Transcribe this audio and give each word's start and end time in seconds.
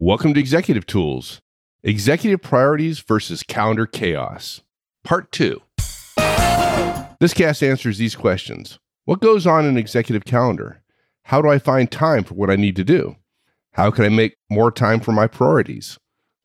Welcome 0.00 0.32
to 0.34 0.38
Executive 0.38 0.86
Tools 0.86 1.40
Executive 1.82 2.40
Priorities 2.40 3.00
versus 3.00 3.42
Calendar 3.42 3.84
Chaos, 3.84 4.60
Part 5.02 5.32
2. 5.32 5.60
This 7.18 7.34
cast 7.34 7.64
answers 7.64 7.98
these 7.98 8.14
questions 8.14 8.78
What 9.06 9.20
goes 9.20 9.44
on 9.44 9.66
in 9.66 9.76
executive 9.76 10.24
calendar? 10.24 10.84
How 11.24 11.42
do 11.42 11.48
I 11.48 11.58
find 11.58 11.90
time 11.90 12.22
for 12.22 12.34
what 12.34 12.48
I 12.48 12.54
need 12.54 12.76
to 12.76 12.84
do? 12.84 13.16
How 13.72 13.90
can 13.90 14.04
I 14.04 14.08
make 14.08 14.36
more 14.48 14.70
time 14.70 15.00
for 15.00 15.10
my 15.10 15.26
priorities? 15.26 15.98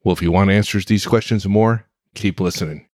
Well, 0.03 0.13
if 0.13 0.23
you 0.23 0.31
want 0.31 0.49
answers 0.49 0.85
to 0.85 0.89
these 0.91 1.05
questions 1.05 1.45
and 1.45 1.53
more, 1.53 1.85
keep 2.15 2.39
listening. 2.39 2.87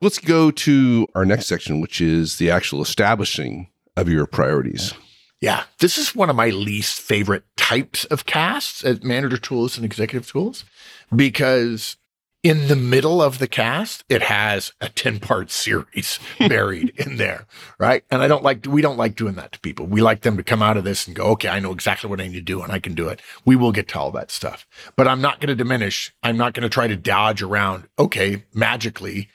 Let's 0.00 0.18
go 0.18 0.50
to 0.50 1.06
our 1.14 1.24
next 1.24 1.46
section, 1.46 1.80
which 1.80 2.00
is 2.00 2.38
the 2.38 2.50
actual 2.50 2.82
establishing 2.82 3.70
of 3.96 4.08
your 4.08 4.26
priorities. 4.26 4.92
Yeah, 5.40 5.64
this 5.78 5.96
is 5.96 6.14
one 6.14 6.28
of 6.28 6.36
my 6.36 6.50
least 6.50 7.00
favorite 7.00 7.44
types 7.56 8.04
of 8.06 8.26
casts 8.26 8.84
as 8.84 9.02
manager 9.02 9.38
tools 9.38 9.76
and 9.76 9.86
executive 9.86 10.28
tools 10.28 10.64
because 11.14 11.96
in 12.42 12.68
the 12.68 12.76
middle 12.76 13.22
of 13.22 13.38
the 13.38 13.46
cast, 13.46 14.04
it 14.08 14.22
has 14.22 14.72
a 14.80 14.88
10 14.88 15.20
part 15.20 15.50
series 15.50 16.18
buried 16.38 16.90
in 16.96 17.16
there, 17.16 17.46
right? 17.78 18.04
And 18.10 18.22
I 18.22 18.28
don't 18.28 18.42
like, 18.42 18.66
we 18.66 18.82
don't 18.82 18.96
like 18.96 19.14
doing 19.14 19.34
that 19.34 19.52
to 19.52 19.60
people. 19.60 19.86
We 19.86 20.02
like 20.02 20.22
them 20.22 20.36
to 20.36 20.42
come 20.42 20.62
out 20.62 20.76
of 20.76 20.84
this 20.84 21.06
and 21.06 21.16
go, 21.16 21.24
okay, 21.28 21.48
I 21.48 21.60
know 21.60 21.72
exactly 21.72 22.08
what 22.08 22.20
I 22.20 22.26
need 22.26 22.34
to 22.34 22.40
do 22.40 22.62
and 22.62 22.72
I 22.72 22.78
can 22.78 22.94
do 22.94 23.08
it. 23.08 23.20
We 23.44 23.56
will 23.56 23.72
get 23.72 23.88
to 23.88 23.98
all 23.98 24.10
that 24.12 24.30
stuff, 24.30 24.66
but 24.96 25.08
I'm 25.08 25.20
not 25.20 25.40
going 25.40 25.48
to 25.48 25.54
diminish. 25.54 26.14
I'm 26.22 26.36
not 26.36 26.54
going 26.54 26.62
to 26.62 26.70
try 26.70 26.86
to 26.86 26.96
dodge 26.96 27.42
around, 27.42 27.88
okay, 27.98 28.44
magically 28.54 29.28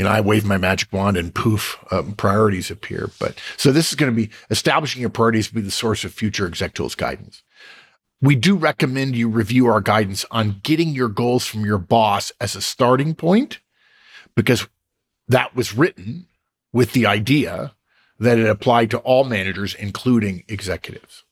you 0.00 0.04
know, 0.04 0.12
I 0.12 0.22
wave 0.22 0.46
my 0.46 0.56
magic 0.56 0.90
wand 0.94 1.18
and 1.18 1.34
poof, 1.34 1.76
um, 1.90 2.12
priorities 2.14 2.70
appear. 2.70 3.10
But 3.20 3.38
so 3.58 3.70
this 3.70 3.90
is 3.90 3.96
going 3.96 4.10
to 4.10 4.16
be 4.16 4.30
establishing 4.48 5.02
your 5.02 5.10
priorities 5.10 5.48
to 5.48 5.54
be 5.54 5.60
the 5.60 5.70
source 5.70 6.04
of 6.04 6.14
future 6.14 6.46
exec 6.46 6.72
tools 6.72 6.94
guidance. 6.94 7.42
We 8.22 8.34
do 8.34 8.56
recommend 8.56 9.14
you 9.14 9.28
review 9.28 9.66
our 9.66 9.82
guidance 9.82 10.24
on 10.30 10.60
getting 10.62 10.88
your 10.88 11.10
goals 11.10 11.44
from 11.44 11.66
your 11.66 11.76
boss 11.76 12.32
as 12.40 12.56
a 12.56 12.62
starting 12.62 13.14
point 13.14 13.60
because 14.34 14.66
that 15.28 15.54
was 15.54 15.74
written 15.74 16.28
with 16.72 16.94
the 16.94 17.04
idea 17.04 17.74
that 18.18 18.38
it 18.38 18.48
applied 18.48 18.90
to 18.92 18.98
all 19.00 19.24
managers, 19.24 19.74
including 19.74 20.44
executives. 20.48 21.24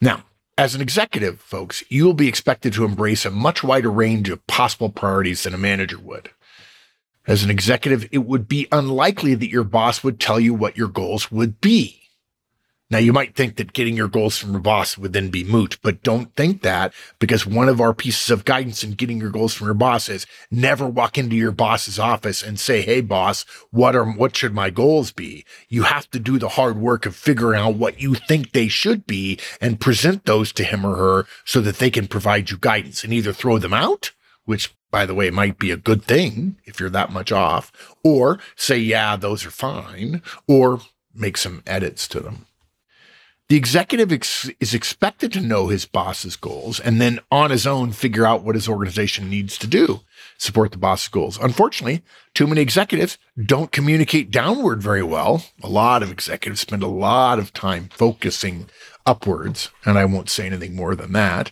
Now, 0.00 0.24
as 0.56 0.74
an 0.74 0.80
executive, 0.80 1.40
folks, 1.40 1.84
you 1.90 2.06
will 2.06 2.14
be 2.14 2.28
expected 2.28 2.72
to 2.72 2.86
embrace 2.86 3.26
a 3.26 3.30
much 3.30 3.62
wider 3.62 3.90
range 3.90 4.30
of 4.30 4.46
possible 4.46 4.88
priorities 4.88 5.42
than 5.42 5.52
a 5.52 5.58
manager 5.58 5.98
would. 5.98 6.30
As 7.26 7.42
an 7.42 7.50
executive, 7.50 8.06
it 8.12 8.18
would 8.18 8.48
be 8.48 8.68
unlikely 8.70 9.34
that 9.34 9.50
your 9.50 9.64
boss 9.64 10.04
would 10.04 10.20
tell 10.20 10.38
you 10.38 10.52
what 10.52 10.76
your 10.76 10.88
goals 10.88 11.30
would 11.30 11.60
be. 11.60 12.04
Now, 12.90 12.98
you 12.98 13.14
might 13.14 13.34
think 13.34 13.56
that 13.56 13.72
getting 13.72 13.96
your 13.96 14.08
goals 14.08 14.36
from 14.36 14.52
your 14.52 14.60
boss 14.60 14.98
would 14.98 15.14
then 15.14 15.30
be 15.30 15.42
moot, 15.42 15.78
but 15.82 16.02
don't 16.02 16.36
think 16.36 16.60
that 16.62 16.92
because 17.18 17.46
one 17.46 17.68
of 17.70 17.80
our 17.80 17.94
pieces 17.94 18.30
of 18.30 18.44
guidance 18.44 18.84
in 18.84 18.92
getting 18.92 19.18
your 19.18 19.30
goals 19.30 19.54
from 19.54 19.66
your 19.66 19.74
boss 19.74 20.10
is 20.10 20.26
never 20.50 20.86
walk 20.86 21.16
into 21.16 21.34
your 21.34 21.50
boss's 21.50 21.98
office 21.98 22.42
and 22.42 22.60
say, 22.60 22.82
Hey, 22.82 23.00
boss, 23.00 23.46
what 23.70 23.96
are, 23.96 24.04
what 24.04 24.36
should 24.36 24.52
my 24.52 24.68
goals 24.68 25.12
be? 25.12 25.46
You 25.68 25.84
have 25.84 26.10
to 26.10 26.20
do 26.20 26.38
the 26.38 26.50
hard 26.50 26.76
work 26.76 27.06
of 27.06 27.16
figuring 27.16 27.58
out 27.58 27.76
what 27.76 28.02
you 28.02 28.14
think 28.14 28.52
they 28.52 28.68
should 28.68 29.06
be 29.06 29.40
and 29.62 29.80
present 29.80 30.26
those 30.26 30.52
to 30.52 30.62
him 30.62 30.84
or 30.84 30.96
her 30.96 31.26
so 31.46 31.62
that 31.62 31.78
they 31.78 31.90
can 31.90 32.06
provide 32.06 32.50
you 32.50 32.58
guidance 32.58 33.02
and 33.02 33.14
either 33.14 33.32
throw 33.32 33.58
them 33.58 33.72
out, 33.72 34.12
which 34.44 34.74
by 34.94 35.06
the 35.06 35.14
way, 35.14 35.28
might 35.28 35.58
be 35.58 35.72
a 35.72 35.76
good 35.76 36.04
thing 36.04 36.54
if 36.66 36.78
you're 36.78 36.88
that 36.88 37.10
much 37.10 37.32
off, 37.32 37.72
or 38.04 38.38
say, 38.54 38.78
yeah, 38.78 39.16
those 39.16 39.44
are 39.44 39.50
fine, 39.50 40.22
or 40.46 40.82
make 41.12 41.36
some 41.36 41.64
edits 41.66 42.06
to 42.06 42.20
them. 42.20 42.46
The 43.48 43.56
executive 43.56 44.12
ex- 44.12 44.48
is 44.60 44.72
expected 44.72 45.32
to 45.32 45.40
know 45.40 45.66
his 45.66 45.84
boss's 45.84 46.36
goals 46.36 46.78
and 46.78 47.00
then 47.00 47.18
on 47.32 47.50
his 47.50 47.66
own 47.66 47.90
figure 47.90 48.24
out 48.24 48.44
what 48.44 48.54
his 48.54 48.68
organization 48.68 49.28
needs 49.28 49.58
to 49.58 49.66
do, 49.66 50.02
support 50.38 50.70
the 50.70 50.78
boss's 50.78 51.08
goals. 51.08 51.38
Unfortunately, 51.38 52.02
too 52.32 52.46
many 52.46 52.60
executives 52.60 53.18
don't 53.44 53.72
communicate 53.72 54.30
downward 54.30 54.80
very 54.80 55.02
well. 55.02 55.44
A 55.60 55.68
lot 55.68 56.04
of 56.04 56.12
executives 56.12 56.60
spend 56.60 56.84
a 56.84 56.86
lot 56.86 57.40
of 57.40 57.52
time 57.52 57.88
focusing 57.92 58.68
upwards, 59.04 59.70
and 59.84 59.98
I 59.98 60.04
won't 60.04 60.30
say 60.30 60.46
anything 60.46 60.76
more 60.76 60.94
than 60.94 61.10
that. 61.14 61.50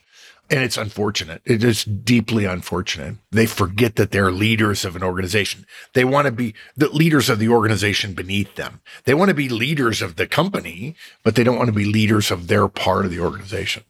And 0.53 0.63
it's 0.63 0.77
unfortunate. 0.77 1.41
It 1.47 1.65
is 1.65 1.83
deeply 1.83 2.45
unfortunate. 2.45 3.17
They 3.31 3.47
forget 3.47 3.97
that 3.97 4.11
they're 4.11 4.31
leaders 4.31 4.85
of 4.85 4.95
an 4.95 5.03
organization. 5.03 5.65
They 5.95 6.05
want 6.05 6.27
to 6.27 6.31
be 6.31 6.53
the 6.77 6.91
leaders 6.91 7.31
of 7.31 7.39
the 7.39 7.49
organization 7.49 8.13
beneath 8.13 8.55
them. 8.57 8.83
They 9.05 9.15
want 9.15 9.31
to 9.31 9.35
be 9.35 9.49
leaders 9.49 10.03
of 10.03 10.17
the 10.17 10.27
company, 10.27 10.95
but 11.23 11.37
they 11.37 11.43
don't 11.43 11.57
want 11.57 11.69
to 11.69 11.73
be 11.73 11.87
leaders 11.87 12.31
of 12.31 12.49
their 12.49 12.69
part 12.69 13.07
of 13.07 13.11
the 13.11 13.19
organization. 13.19 13.85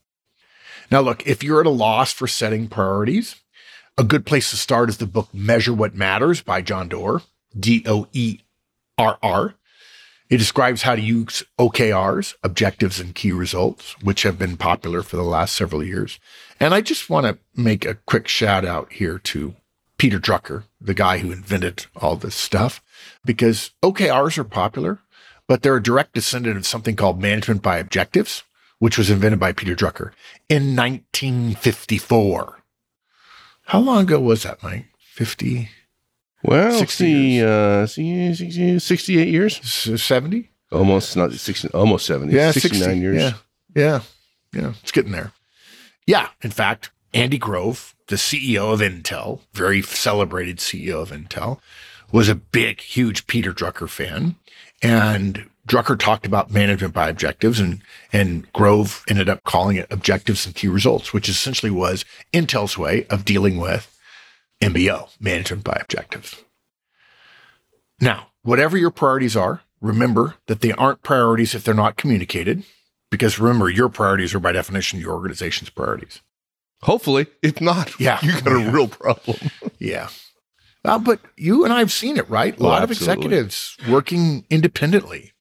Now, 0.88 1.00
look, 1.00 1.26
if 1.26 1.42
you're 1.42 1.58
at 1.58 1.66
a 1.66 1.70
loss 1.70 2.12
for 2.12 2.28
setting 2.28 2.68
priorities, 2.68 3.42
a 3.98 4.04
good 4.04 4.24
place 4.24 4.50
to 4.50 4.56
start 4.56 4.88
is 4.88 4.98
the 4.98 5.06
book 5.06 5.34
Measure 5.34 5.74
What 5.74 5.96
Matters 5.96 6.42
by 6.42 6.62
John 6.62 6.86
Doerr, 6.86 7.22
D 7.58 7.82
O 7.88 8.06
E 8.12 8.38
R 8.96 9.18
R. 9.20 9.54
It 10.32 10.38
describes 10.38 10.80
how 10.80 10.94
to 10.94 11.02
use 11.02 11.42
OKRs, 11.58 12.36
objectives 12.42 12.98
and 12.98 13.14
key 13.14 13.32
results, 13.32 14.00
which 14.00 14.22
have 14.22 14.38
been 14.38 14.56
popular 14.56 15.02
for 15.02 15.16
the 15.16 15.22
last 15.22 15.54
several 15.54 15.84
years. 15.84 16.18
And 16.58 16.72
I 16.72 16.80
just 16.80 17.10
want 17.10 17.26
to 17.26 17.38
make 17.54 17.84
a 17.84 17.96
quick 18.06 18.28
shout 18.28 18.64
out 18.64 18.94
here 18.94 19.18
to 19.18 19.54
Peter 19.98 20.18
Drucker, 20.18 20.64
the 20.80 20.94
guy 20.94 21.18
who 21.18 21.32
invented 21.32 21.84
all 21.94 22.16
this 22.16 22.34
stuff, 22.34 22.82
because 23.26 23.72
OKRs 23.82 24.38
are 24.38 24.44
popular, 24.44 25.00
but 25.46 25.60
they're 25.60 25.76
a 25.76 25.82
direct 25.82 26.14
descendant 26.14 26.56
of 26.56 26.66
something 26.66 26.96
called 26.96 27.20
management 27.20 27.60
by 27.60 27.76
objectives, 27.76 28.42
which 28.78 28.96
was 28.96 29.10
invented 29.10 29.38
by 29.38 29.52
Peter 29.52 29.76
Drucker 29.76 30.12
in 30.48 30.74
1954. 30.74 32.62
How 33.66 33.80
long 33.80 34.04
ago 34.04 34.18
was 34.18 34.44
that, 34.44 34.62
Mike? 34.62 34.86
50? 34.98 35.68
Well, 36.42 36.72
60 36.72 37.04
see, 37.04 37.44
uh, 37.44 37.86
see, 37.86 38.34
60, 38.34 38.78
68 38.78 39.28
years? 39.28 40.02
70? 40.02 40.50
Almost, 40.72 41.16
not 41.16 41.32
60, 41.32 41.68
almost 41.68 42.06
70. 42.06 42.34
Yeah, 42.34 42.50
69 42.50 42.82
60, 42.82 43.00
years. 43.00 43.22
Yeah. 43.22 43.32
Yeah. 43.74 44.00
Yeah. 44.52 44.72
It's 44.82 44.92
getting 44.92 45.12
there. 45.12 45.32
Yeah. 46.06 46.28
In 46.42 46.50
fact, 46.50 46.90
Andy 47.14 47.38
Grove, 47.38 47.94
the 48.08 48.16
CEO 48.16 48.72
of 48.72 48.80
Intel, 48.80 49.40
very 49.52 49.82
celebrated 49.82 50.58
CEO 50.58 51.02
of 51.02 51.10
Intel, 51.10 51.60
was 52.10 52.28
a 52.28 52.34
big, 52.34 52.80
huge 52.80 53.26
Peter 53.26 53.52
Drucker 53.52 53.88
fan. 53.88 54.36
And 54.82 55.48
Drucker 55.68 55.98
talked 55.98 56.26
about 56.26 56.50
management 56.50 56.92
by 56.92 57.08
objectives 57.08 57.60
and, 57.60 57.82
and 58.12 58.50
Grove 58.52 59.04
ended 59.08 59.28
up 59.28 59.44
calling 59.44 59.76
it 59.76 59.86
objectives 59.90 60.44
and 60.44 60.54
key 60.54 60.68
results, 60.68 61.12
which 61.12 61.28
essentially 61.28 61.70
was 61.70 62.04
Intel's 62.32 62.76
way 62.76 63.06
of 63.10 63.24
dealing 63.24 63.58
with 63.58 63.91
MBO, 64.62 65.08
management 65.20 65.64
by 65.64 65.76
objectives. 65.80 66.36
Now, 68.00 68.28
whatever 68.42 68.76
your 68.76 68.90
priorities 68.90 69.36
are, 69.36 69.62
remember 69.80 70.36
that 70.46 70.60
they 70.60 70.72
aren't 70.72 71.02
priorities 71.02 71.54
if 71.54 71.64
they're 71.64 71.74
not 71.74 71.96
communicated, 71.96 72.62
because 73.10 73.38
remember, 73.38 73.68
your 73.68 73.88
priorities 73.88 74.34
are 74.34 74.40
by 74.40 74.52
definition 74.52 75.00
your 75.00 75.12
organization's 75.12 75.68
priorities. 75.70 76.20
Hopefully, 76.82 77.26
if 77.42 77.60
not, 77.60 77.98
yeah, 78.00 78.18
you 78.22 78.32
got 78.40 78.52
a 78.52 78.70
real 78.70 78.88
problem. 78.88 79.36
yeah. 79.78 80.08
Uh, 80.84 80.98
but 80.98 81.20
you 81.36 81.64
and 81.64 81.72
I 81.72 81.78
have 81.80 81.92
seen 81.92 82.16
it, 82.16 82.28
right? 82.28 82.58
A 82.58 82.62
Oh, 82.62 82.66
lot 82.66 82.82
of 82.82 82.90
executives 82.90 83.76
working 83.88 84.44
independently. 84.50 85.31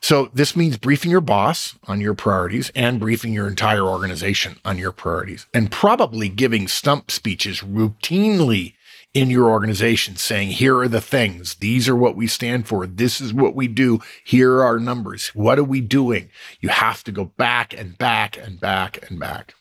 So 0.00 0.30
this 0.32 0.54
means 0.56 0.76
briefing 0.76 1.10
your 1.10 1.20
boss 1.20 1.76
on 1.86 2.00
your 2.00 2.14
priorities 2.14 2.70
and 2.74 3.00
briefing 3.00 3.32
your 3.32 3.48
entire 3.48 3.82
organization 3.82 4.56
on 4.64 4.78
your 4.78 4.92
priorities 4.92 5.46
and 5.52 5.70
probably 5.70 6.28
giving 6.28 6.68
stump 6.68 7.10
speeches 7.10 7.60
routinely 7.60 8.74
in 9.14 9.30
your 9.30 9.48
organization 9.48 10.16
saying, 10.16 10.50
here 10.50 10.76
are 10.78 10.88
the 10.88 11.00
things. 11.00 11.56
These 11.56 11.88
are 11.88 11.96
what 11.96 12.14
we 12.14 12.26
stand 12.26 12.68
for. 12.68 12.86
This 12.86 13.20
is 13.20 13.32
what 13.32 13.54
we 13.54 13.66
do. 13.66 14.00
Here 14.24 14.52
are 14.52 14.64
our 14.64 14.78
numbers. 14.78 15.28
What 15.28 15.58
are 15.58 15.64
we 15.64 15.80
doing? 15.80 16.30
You 16.60 16.68
have 16.68 17.02
to 17.04 17.12
go 17.12 17.24
back 17.24 17.72
and 17.72 17.96
back 17.96 18.36
and 18.36 18.60
back 18.60 19.08
and 19.08 19.18
back. 19.18 19.54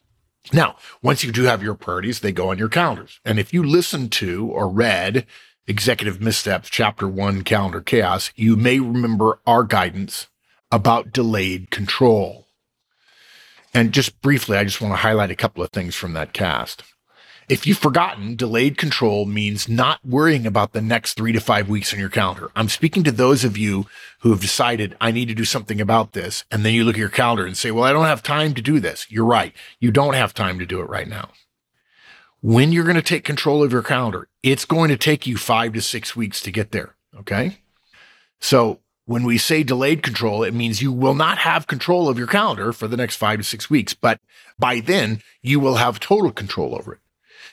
Now, 0.54 0.78
once 1.02 1.24
you 1.24 1.32
do 1.32 1.44
have 1.44 1.64
your 1.64 1.76
priorities, 1.76 2.20
they 2.20 2.32
go 2.32 2.50
on 2.50 2.58
your 2.58 2.70
calendars. 2.70 3.20
And 3.26 3.40
if 3.40 3.54
you 3.54 3.64
listen 3.64 4.10
to 4.10 4.48
or 4.48 4.70
read 4.70 5.26
Executive 5.70 6.22
Missteps, 6.22 6.70
Chapter 6.70 7.10
1, 7.10 7.44
Calendar 7.44 7.82
Chaos, 7.82 8.32
you 8.38 8.56
may 8.56 8.80
remember 8.80 9.40
our 9.46 9.66
guidance 9.66 10.28
about 10.72 11.12
delayed 11.12 11.72
control. 11.72 12.48
And 13.74 13.92
just 13.92 14.22
briefly, 14.22 14.56
I 14.56 14.64
just 14.64 14.80
want 14.80 14.94
to 14.94 14.98
highlight 14.98 15.30
a 15.30 15.36
couple 15.36 15.62
of 15.62 15.72
things 15.72 15.94
from 15.94 16.14
that 16.14 16.32
cast. 16.32 16.84
If 17.50 17.68
you've 17.68 17.78
forgotten, 17.78 18.38
delayed 18.38 18.78
control 18.78 19.26
means 19.26 19.68
not 19.68 20.00
worrying 20.06 20.48
about 20.48 20.72
the 20.72 20.82
next 20.82 21.16
three 21.16 21.34
to 21.34 21.42
five 21.42 21.68
weeks 21.68 21.94
on 21.94 22.00
your 22.00 22.08
calendar. 22.08 22.50
I'm 22.56 22.70
speaking 22.70 23.04
to 23.04 23.12
those 23.12 23.44
of 23.44 23.58
you 23.58 23.88
who 24.22 24.30
have 24.30 24.40
decided, 24.40 24.96
I 25.02 25.12
need 25.12 25.28
to 25.28 25.36
do 25.36 25.46
something 25.46 25.82
about 25.82 26.14
this. 26.14 26.46
And 26.50 26.64
then 26.64 26.74
you 26.76 26.86
look 26.86 26.96
at 26.96 27.00
your 27.00 27.10
calendar 27.10 27.46
and 27.46 27.58
say, 27.58 27.72
well, 27.72 27.84
I 27.84 27.92
don't 27.92 28.06
have 28.06 28.24
time 28.24 28.54
to 28.54 28.62
do 28.62 28.80
this. 28.80 29.06
You're 29.10 29.26
right. 29.26 29.54
You 29.82 29.92
don't 29.92 30.14
have 30.14 30.34
time 30.34 30.60
to 30.60 30.66
do 30.66 30.80
it 30.80 30.90
right 30.90 31.10
now. 31.10 31.32
When 32.48 32.72
you're 32.72 32.86
going 32.86 32.96
to 32.96 33.02
take 33.02 33.26
control 33.26 33.62
of 33.62 33.74
your 33.74 33.84
calendar, 33.84 34.30
it's 34.42 34.64
going 34.64 34.88
to 34.90 34.96
take 34.96 35.28
you 35.28 35.36
five 35.36 35.74
to 35.74 35.82
six 35.82 36.16
weeks 36.16 36.40
to 36.44 36.50
get 36.50 36.72
there. 36.72 36.96
Okay. 37.20 37.58
So 38.40 38.80
when 39.04 39.24
we 39.24 39.38
say 39.38 39.64
delayed 39.64 40.02
control, 40.02 40.44
it 40.44 40.54
means 40.54 40.82
you 40.82 40.94
will 40.94 41.14
not 41.14 41.40
have 41.40 41.68
control 41.68 42.08
of 42.08 42.18
your 42.18 42.26
calendar 42.28 42.72
for 42.72 42.88
the 42.88 42.96
next 42.96 43.18
five 43.18 43.40
to 43.40 43.44
six 43.44 43.70
weeks. 43.70 43.94
But 43.94 44.22
by 44.58 44.80
then, 44.80 45.22
you 45.42 45.60
will 45.60 45.76
have 45.76 46.00
total 46.00 46.32
control 46.32 46.74
over 46.74 46.94
it. 46.94 47.00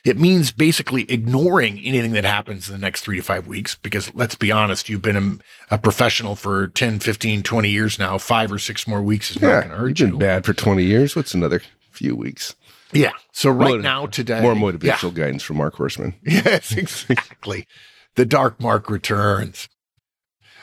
It 0.05 0.17
means 0.17 0.53
basically 0.53 1.11
ignoring 1.11 1.81
anything 1.81 2.13
that 2.13 2.25
happens 2.25 2.69
in 2.69 2.75
the 2.77 2.81
next 2.81 3.01
three 3.01 3.17
to 3.17 3.23
five 3.25 3.49
weeks, 3.49 3.75
because 3.75 4.15
let's 4.15 4.37
be 4.37 4.53
honest, 4.53 4.89
you've 4.89 5.03
been 5.03 5.41
a, 5.71 5.75
a 5.75 5.79
professional 5.79 6.37
for 6.37 6.69
10, 6.69 7.01
15, 7.01 7.43
20 7.43 7.69
years 7.69 7.99
now. 7.99 8.17
Five 8.17 8.53
or 8.53 8.61
six 8.61 8.87
more 8.87 9.03
weeks 9.03 9.33
is 9.33 9.43
not 9.43 9.49
Yeah, 9.49 9.61
going 9.63 9.71
to 9.71 9.77
hurt 9.77 9.99
you've 9.99 10.11
been 10.11 10.21
you. 10.21 10.25
bad 10.25 10.45
for 10.45 10.55
20 10.55 10.85
years. 10.85 11.17
What's 11.17 11.35
another 11.35 11.63
few 11.91 12.15
weeks? 12.15 12.55
Yeah. 12.95 13.13
So 13.33 13.51
right 13.51 13.69
Motiv- 13.71 13.83
now, 13.83 14.07
today, 14.07 14.41
More 14.41 14.55
Yeah. 14.55 14.61
motivational 14.61 15.15
guidance 15.15 15.43
from 15.43 15.57
Mark 15.57 15.77
Horstman. 15.77 16.15
Yes, 16.25 16.73
exactly. 16.73 17.67
the 18.15 18.25
dark 18.25 18.61
mark 18.61 18.89
returns. 18.89 19.69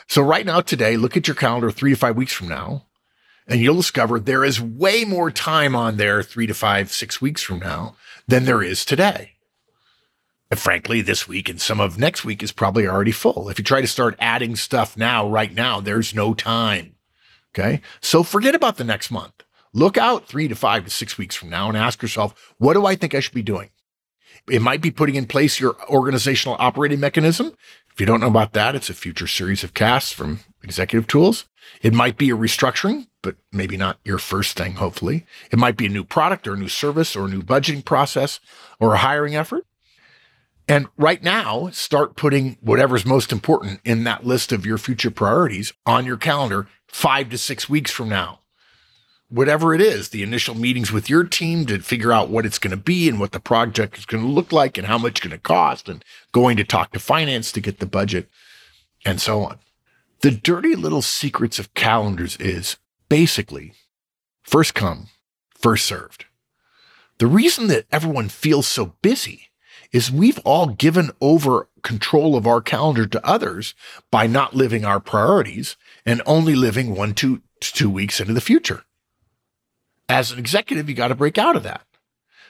So, 0.08 0.20
right 0.22 0.44
now, 0.44 0.60
today, 0.60 0.96
look 0.96 1.16
at 1.16 1.28
your 1.28 1.34
calendar 1.36 1.70
three 1.70 1.90
to 1.90 1.96
five 1.96 2.16
weeks 2.16 2.32
from 2.32 2.48
now, 2.48 2.86
and 3.46 3.60
you'll 3.60 3.76
discover 3.76 4.18
there 4.18 4.44
is 4.44 4.60
way 4.60 5.04
more 5.04 5.30
time 5.30 5.74
on 5.76 5.96
there 5.96 6.22
three 6.22 6.46
to 6.46 6.54
five, 6.54 6.90
six 6.90 7.20
weeks 7.20 7.40
from 7.42 7.60
now 7.60 7.96
than 8.26 8.44
there 8.44 8.62
is 8.62 8.84
today. 8.84 9.32
And 10.50 10.58
frankly, 10.60 11.00
this 11.00 11.26
week 11.28 11.48
and 11.48 11.60
some 11.60 11.80
of 11.80 11.98
next 11.98 12.24
week 12.24 12.42
is 12.42 12.52
probably 12.52 12.86
already 12.86 13.12
full. 13.12 13.48
If 13.48 13.58
you 13.58 13.64
try 13.64 13.80
to 13.80 13.86
start 13.86 14.16
adding 14.18 14.54
stuff 14.56 14.96
now, 14.98 15.26
right 15.26 15.54
now, 15.54 15.80
there's 15.80 16.14
no 16.14 16.34
time. 16.34 16.96
Okay. 17.54 17.80
So, 18.00 18.22
forget 18.22 18.54
about 18.54 18.76
the 18.76 18.84
next 18.84 19.10
month. 19.10 19.44
Look 19.74 19.96
out 19.96 20.26
three 20.26 20.48
to 20.48 20.54
five 20.54 20.84
to 20.84 20.90
six 20.90 21.16
weeks 21.16 21.34
from 21.34 21.48
now 21.48 21.68
and 21.68 21.78
ask 21.78 22.02
yourself, 22.02 22.54
what 22.58 22.74
do 22.74 22.84
I 22.84 22.94
think 22.94 23.14
I 23.14 23.20
should 23.20 23.34
be 23.34 23.42
doing? 23.42 23.70
It 24.50 24.60
might 24.60 24.82
be 24.82 24.90
putting 24.90 25.14
in 25.14 25.26
place 25.26 25.60
your 25.60 25.76
organizational 25.88 26.56
operating 26.58 27.00
mechanism. 27.00 27.54
If 27.92 28.00
you 28.00 28.06
don't 28.06 28.20
know 28.20 28.28
about 28.28 28.52
that, 28.52 28.74
it's 28.74 28.90
a 28.90 28.94
future 28.94 29.26
series 29.26 29.64
of 29.64 29.72
casts 29.72 30.12
from 30.12 30.40
Executive 30.62 31.06
Tools. 31.06 31.46
It 31.80 31.94
might 31.94 32.18
be 32.18 32.28
a 32.30 32.36
restructuring, 32.36 33.06
but 33.22 33.36
maybe 33.50 33.76
not 33.78 33.98
your 34.04 34.18
first 34.18 34.58
thing, 34.58 34.74
hopefully. 34.74 35.24
It 35.50 35.58
might 35.58 35.76
be 35.76 35.86
a 35.86 35.90
new 35.90 36.04
product 36.04 36.46
or 36.46 36.54
a 36.54 36.58
new 36.58 36.68
service 36.68 37.16
or 37.16 37.26
a 37.26 37.30
new 37.30 37.42
budgeting 37.42 37.84
process 37.84 38.40
or 38.78 38.94
a 38.94 38.98
hiring 38.98 39.36
effort. 39.36 39.64
And 40.68 40.88
right 40.96 41.22
now, 41.22 41.70
start 41.70 42.16
putting 42.16 42.58
whatever's 42.60 43.06
most 43.06 43.32
important 43.32 43.80
in 43.84 44.04
that 44.04 44.26
list 44.26 44.52
of 44.52 44.66
your 44.66 44.78
future 44.78 45.10
priorities 45.10 45.72
on 45.86 46.04
your 46.04 46.16
calendar 46.16 46.68
five 46.86 47.30
to 47.30 47.38
six 47.38 47.68
weeks 47.68 47.90
from 47.90 48.08
now 48.08 48.41
whatever 49.32 49.74
it 49.74 49.80
is, 49.80 50.10
the 50.10 50.22
initial 50.22 50.54
meetings 50.54 50.92
with 50.92 51.08
your 51.08 51.24
team 51.24 51.64
to 51.64 51.78
figure 51.78 52.12
out 52.12 52.28
what 52.28 52.44
it's 52.44 52.58
going 52.58 52.70
to 52.70 52.76
be 52.76 53.08
and 53.08 53.18
what 53.18 53.32
the 53.32 53.40
project 53.40 53.96
is 53.96 54.04
going 54.04 54.22
to 54.22 54.28
look 54.28 54.52
like 54.52 54.76
and 54.76 54.86
how 54.86 54.98
much 54.98 55.12
it's 55.12 55.20
going 55.20 55.30
to 55.30 55.38
cost 55.38 55.88
and 55.88 56.04
going 56.32 56.54
to 56.58 56.64
talk 56.64 56.92
to 56.92 56.98
finance 56.98 57.50
to 57.50 57.60
get 57.60 57.78
the 57.78 57.86
budget 57.86 58.28
and 59.06 59.22
so 59.22 59.42
on. 59.42 59.58
The 60.20 60.30
dirty 60.30 60.76
little 60.76 61.00
secrets 61.00 61.58
of 61.58 61.72
calendars 61.72 62.36
is 62.36 62.76
basically 63.08 63.72
first 64.42 64.74
come, 64.74 65.08
first 65.58 65.86
served. 65.86 66.26
The 67.16 67.26
reason 67.26 67.68
that 67.68 67.86
everyone 67.90 68.28
feels 68.28 68.66
so 68.66 68.96
busy 69.00 69.48
is 69.92 70.10
we've 70.12 70.40
all 70.40 70.66
given 70.66 71.10
over 71.22 71.68
control 71.82 72.36
of 72.36 72.46
our 72.46 72.60
calendar 72.60 73.06
to 73.06 73.26
others 73.26 73.74
by 74.10 74.26
not 74.26 74.54
living 74.54 74.84
our 74.84 75.00
priorities 75.00 75.76
and 76.04 76.20
only 76.26 76.54
living 76.54 76.94
one, 76.94 77.14
two, 77.14 77.40
two 77.60 77.88
weeks 77.88 78.20
into 78.20 78.34
the 78.34 78.40
future 78.40 78.84
as 80.12 80.30
an 80.30 80.38
executive, 80.38 80.88
you 80.88 80.94
got 80.94 81.08
to 81.08 81.14
break 81.14 81.38
out 81.38 81.56
of 81.56 81.62
that. 81.62 81.82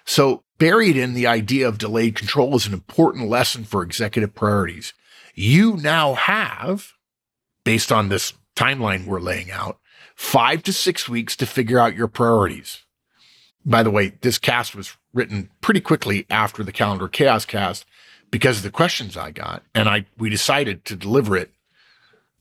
So, 0.05 0.43
buried 0.59 0.97
in 0.97 1.14
the 1.14 1.29
idea 1.29 1.69
of 1.69 1.79
delayed 1.79 2.17
control 2.17 2.56
is 2.56 2.67
an 2.67 2.73
important 2.73 3.29
lesson 3.29 3.64
for 3.64 3.82
executive 3.82 4.35
priorities. 4.35 4.93
You 5.35 5.76
now 5.76 6.14
have, 6.14 6.93
based 7.64 7.93
on 7.93 8.09
this 8.09 8.32
timeline 8.56 9.06
we're 9.06 9.20
laying 9.20 9.50
out, 9.50 9.79
five 10.17 10.64
to 10.64 10.73
six 10.73 11.09
weeks 11.09 11.37
to 11.37 11.47
figure 11.47 11.79
out 11.79 11.94
your 11.94 12.09
priorities. 12.09 12.82
By 13.65 13.85
the 13.85 13.93
way, 13.93 14.15
this 14.20 14.38
cast 14.38 14.75
was 14.75 14.97
written 15.15 15.49
pretty 15.61 15.81
quickly 15.81 16.26
after 16.29 16.65
the 16.65 16.73
calendar 16.73 17.06
chaos 17.06 17.44
cast 17.44 17.87
because 18.32 18.56
of 18.56 18.62
the 18.65 18.70
questions 18.70 19.17
I 19.17 19.31
got, 19.31 19.62
and 19.73 19.88
I 19.88 20.06
we 20.19 20.29
decided 20.31 20.85
to 20.87 20.97
deliver 20.97 21.37
it 21.37 21.53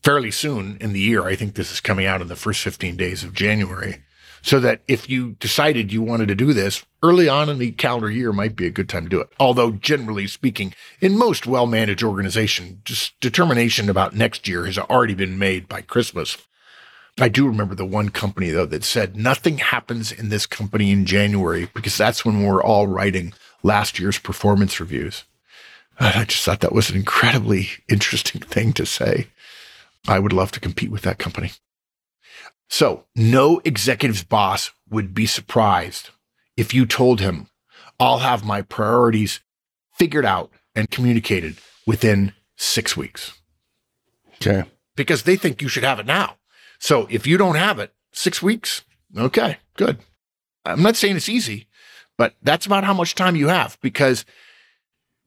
fairly 0.03 0.31
soon 0.31 0.77
in 0.81 0.93
the 0.93 0.99
year. 0.99 1.25
I 1.25 1.35
think 1.35 1.53
this 1.53 1.71
is 1.71 1.79
coming 1.79 2.07
out 2.07 2.21
in 2.21 2.27
the 2.27 2.35
first 2.35 2.63
15 2.63 2.97
days 2.97 3.23
of 3.23 3.33
January 3.33 4.03
so 4.41 4.59
that 4.59 4.81
if 4.87 5.09
you 5.09 5.31
decided 5.39 5.93
you 5.93 6.01
wanted 6.01 6.27
to 6.27 6.35
do 6.35 6.53
this 6.53 6.83
early 7.03 7.29
on 7.29 7.49
in 7.49 7.57
the 7.57 7.71
calendar 7.71 8.09
year 8.09 8.31
might 8.31 8.55
be 8.55 8.65
a 8.65 8.71
good 8.71 8.89
time 8.89 9.03
to 9.03 9.09
do 9.09 9.21
it. 9.21 9.29
Although 9.39 9.71
generally 9.71 10.27
speaking, 10.27 10.73
in 10.99 11.17
most 11.17 11.47
well-managed 11.47 12.03
organization, 12.03 12.81
just 12.85 13.19
determination 13.19 13.89
about 13.89 14.15
next 14.15 14.47
year 14.47 14.65
has 14.65 14.77
already 14.77 15.13
been 15.13 15.37
made 15.37 15.67
by 15.67 15.81
Christmas. 15.81 16.37
I 17.19 17.29
do 17.29 17.45
remember 17.45 17.75
the 17.75 17.85
one 17.85 18.09
company 18.09 18.49
though 18.49 18.65
that 18.67 18.83
said 18.83 19.15
nothing 19.15 19.57
happens 19.57 20.11
in 20.11 20.29
this 20.29 20.45
company 20.45 20.91
in 20.91 21.05
January 21.05 21.69
because 21.73 21.97
that's 21.97 22.25
when 22.25 22.43
we're 22.43 22.63
all 22.63 22.87
writing 22.87 23.33
last 23.63 23.99
year's 23.99 24.17
performance 24.17 24.79
reviews. 24.79 25.23
And 25.99 26.15
I 26.19 26.25
just 26.25 26.43
thought 26.43 26.61
that 26.61 26.73
was 26.73 26.89
an 26.89 26.95
incredibly 26.95 27.69
interesting 27.87 28.41
thing 28.41 28.73
to 28.73 28.85
say. 28.85 29.27
I 30.07 30.17
would 30.17 30.33
love 30.33 30.51
to 30.53 30.59
compete 30.59 30.89
with 30.89 31.03
that 31.03 31.19
company. 31.19 31.51
So, 32.71 33.03
no 33.17 33.59
executive's 33.65 34.23
boss 34.23 34.71
would 34.89 35.13
be 35.13 35.25
surprised 35.25 36.09
if 36.55 36.73
you 36.73 36.85
told 36.85 37.19
him, 37.19 37.47
I'll 37.99 38.19
have 38.19 38.45
my 38.45 38.61
priorities 38.61 39.41
figured 39.93 40.25
out 40.25 40.49
and 40.73 40.89
communicated 40.89 41.57
within 41.85 42.31
six 42.55 42.95
weeks 42.95 43.33
Okay. 44.35 44.63
because 44.95 45.23
they 45.23 45.35
think 45.35 45.61
you 45.61 45.67
should 45.67 45.83
have 45.83 45.99
it 45.99 46.05
now. 46.05 46.37
So, 46.79 47.07
if 47.09 47.27
you 47.27 47.37
don't 47.37 47.55
have 47.55 47.77
it, 47.77 47.93
six 48.13 48.41
weeks, 48.41 48.85
okay, 49.17 49.57
good. 49.75 49.97
I'm 50.63 50.81
not 50.81 50.95
saying 50.95 51.17
it's 51.17 51.27
easy, 51.27 51.67
but 52.17 52.35
that's 52.41 52.65
about 52.65 52.85
how 52.85 52.93
much 52.93 53.15
time 53.15 53.35
you 53.35 53.49
have 53.49 53.77
because 53.81 54.23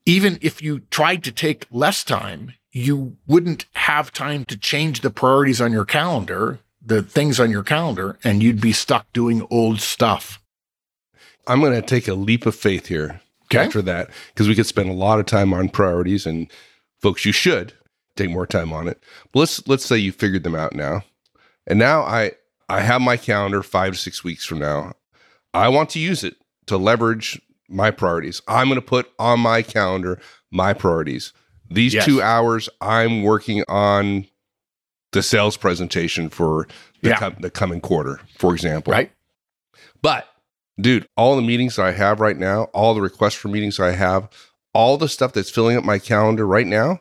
even 0.06 0.38
if 0.40 0.62
you 0.62 0.81
tried 0.90 1.23
to 1.25 1.31
take 1.31 1.67
less 1.70 2.05
time, 2.05 2.55
you 2.73 3.19
wouldn't 3.26 3.67
have 3.75 4.12
time 4.12 4.47
to 4.47 4.56
change 4.56 5.02
the 5.02 5.11
priorities 5.11 5.61
on 5.61 5.73
your 5.73 5.85
calendar, 5.85 6.61
the 6.85 7.03
things 7.03 7.41
on 7.41 7.51
your 7.51 7.63
calendar, 7.63 8.19
and 8.25 8.43
you'd 8.43 8.61
be 8.61 8.73
stuck 8.73 9.11
doing 9.13 9.47
old 9.51 9.81
stuff. 9.81 10.41
I'm 11.47 11.61
going 11.61 11.73
to 11.73 11.83
take 11.83 12.09
a 12.09 12.15
leap 12.15 12.47
of 12.47 12.55
faith 12.55 12.87
here 12.87 13.21
Okay. 13.47 13.59
after 13.59 13.83
that 13.83 14.11
because 14.29 14.49
we 14.49 14.55
could 14.55 14.67
spend 14.67 14.89
a 14.89 14.95
lot 14.95 15.19
of 15.21 15.27
time 15.27 15.53
on 15.53 15.69
priorities 15.69 16.25
and 16.27 16.51
folks 17.03 17.25
you 17.27 17.33
should 17.33 17.75
take 18.17 18.31
more 18.31 18.47
time 18.47 18.73
on 18.73 18.89
it. 18.89 19.03
But 19.33 19.41
let's 19.41 19.69
let's 19.69 19.85
say 19.85 19.99
you 19.99 20.13
figured 20.13 20.43
them 20.45 20.55
out 20.55 20.75
now. 20.75 21.03
And 21.67 21.79
now 21.79 22.03
I 22.03 22.33
I 22.69 22.81
have 22.81 23.03
my 23.03 23.17
calendar 23.19 23.63
5 23.63 23.93
to 23.93 23.99
6 23.99 24.25
weeks 24.25 24.45
from 24.47 24.59
now. 24.61 24.95
I 25.53 25.69
want 25.69 25.91
to 25.91 25.99
use 25.99 26.25
it 26.25 26.37
to 26.67 26.79
leverage 26.79 27.41
my 27.69 27.91
priorities. 27.91 28.41
I'm 28.49 28.69
going 28.69 28.81
to 28.81 28.87
put 28.87 29.11
on 29.19 29.41
my 29.41 29.61
calendar 29.62 30.21
my 30.50 30.73
priorities. 30.73 31.33
These 31.71 31.93
Yes. 31.95 32.07
2 32.07 32.23
hours 32.23 32.69
I'm 32.81 33.23
working 33.23 33.62
on 33.69 34.26
the 35.14 35.23
sales 35.23 35.56
presentation 35.56 36.28
for 36.28 36.68
the, 37.02 37.09
Yeah. 37.11 37.16
com- 37.18 37.37
the 37.40 37.50
coming 37.50 37.80
quarter, 37.80 38.21
for 38.38 38.52
example. 38.52 38.92
Right? 38.92 39.11
But 40.02 40.28
dude, 40.80 41.09
all 41.16 41.37
the 41.37 41.42
meetings 41.42 41.78
I 41.78 41.92
have 41.92 42.21
right 42.21 42.37
now, 42.37 42.64
all 42.75 42.94
the 42.94 43.00
requests 43.00 43.35
for 43.35 43.49
meetings 43.49 43.80
I 43.80 43.92
have, 43.92 44.28
all 44.75 44.97
the 44.99 45.09
stuff 45.09 45.33
that's 45.33 45.50
filling 45.50 45.76
up 45.76 45.85
my 45.85 45.99
calendar 45.99 46.47
right 46.47 46.66
now 46.66 47.00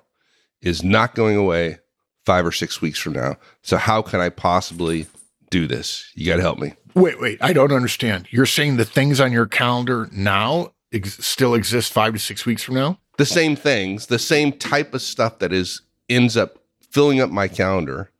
is 0.61 0.83
not 0.83 1.15
going 1.15 1.35
away 1.35 1.79
five 2.25 2.45
or 2.45 2.51
six 2.51 2.81
weeks 2.81 2.99
from 2.99 3.13
now. 3.13 3.35
So 3.63 3.77
how 3.77 4.01
can 4.01 4.21
I 4.21 4.29
possibly 4.29 5.07
do 5.49 5.67
this? 5.67 6.09
You 6.15 6.27
got 6.27 6.37
to 6.37 6.41
help 6.41 6.59
me. 6.59 6.73
Wait, 6.95 7.19
wait, 7.19 7.39
I 7.41 7.51
don't 7.53 7.71
understand. 7.71 8.27
You're 8.29 8.45
saying 8.45 8.77
the 8.77 8.85
things 8.85 9.19
on 9.19 9.31
your 9.31 9.47
calendar 9.47 10.07
now 10.11 10.71
ex- 10.93 11.25
still 11.25 11.55
exist 11.55 11.91
five 11.91 12.13
to 12.13 12.19
six 12.19 12.45
weeks 12.45 12.63
from 12.63 12.75
now? 12.75 12.99
The 13.17 13.25
same 13.25 13.55
things, 13.55 14.05
the 14.07 14.19
same 14.19 14.53
type 14.53 14.93
of 14.93 15.01
stuff 15.01 15.39
that 15.39 15.51
is 15.51 15.81
ends 16.09 16.37
up 16.37 16.59
filling 16.93 17.19
up 17.19 17.29
my 17.31 17.47
calendar. 17.47 18.11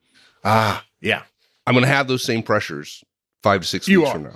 Ah, 0.43 0.83
yeah. 0.99 1.23
I'm 1.65 1.73
going 1.75 1.85
to 1.85 1.91
have 1.91 2.07
those 2.07 2.23
same 2.23 2.43
pressures 2.43 3.03
five 3.41 3.61
to 3.61 3.67
six 3.67 3.87
You 3.87 3.99
weeks 3.99 4.09
are. 4.09 4.13
from 4.13 4.23
now. 4.23 4.35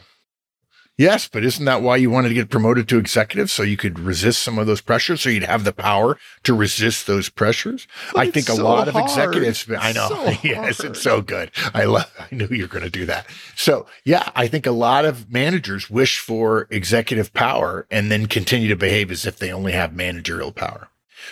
Yes, 1.00 1.28
but 1.28 1.44
isn't 1.44 1.66
that 1.66 1.84
why 1.84 1.98
you 1.98 2.10
wanted 2.10 2.30
to 2.30 2.34
get 2.34 2.50
promoted 2.50 2.90
to 2.90 2.98
executive 2.98 3.52
so 3.52 3.62
you 3.62 3.78
could 3.78 4.00
resist 4.00 4.42
some 4.42 4.58
of 4.58 4.66
those 4.66 4.82
pressures, 4.82 5.22
so 5.22 5.30
you'd 5.30 5.44
have 5.44 5.64
the 5.64 5.72
power 5.72 6.18
to 6.42 6.56
resist 6.56 7.06
those 7.06 7.30
pressures? 7.30 7.88
But 8.14 8.20
I 8.22 8.32
think 8.32 8.50
a 8.50 8.54
so 8.54 8.64
lot 8.64 8.88
of 8.88 8.96
executives. 8.96 9.68
I 9.80 9.92
know. 9.92 10.08
So 10.10 10.24
yes, 10.44 10.78
hard. 10.78 10.90
it's 10.92 11.02
so 11.04 11.22
good. 11.22 11.52
I 11.76 11.84
love. 11.84 12.12
I 12.20 12.34
knew 12.34 12.48
you 12.50 12.64
were 12.64 12.68
going 12.68 12.84
to 12.84 12.90
do 12.90 13.06
that. 13.06 13.28
So 13.56 13.86
yeah, 14.06 14.32
I 14.36 14.48
think 14.48 14.66
a 14.66 14.72
lot 14.72 15.06
of 15.06 15.32
managers 15.32 15.88
wish 15.88 16.18
for 16.20 16.68
executive 16.72 17.32
power 17.32 17.86
and 17.92 18.10
then 18.12 18.26
continue 18.26 18.70
to 18.70 18.76
behave 18.76 19.12
as 19.12 19.24
if 19.24 19.38
they 19.38 19.52
only 19.54 19.74
have 19.74 19.96
managerial 19.96 20.52
power. 20.52 20.88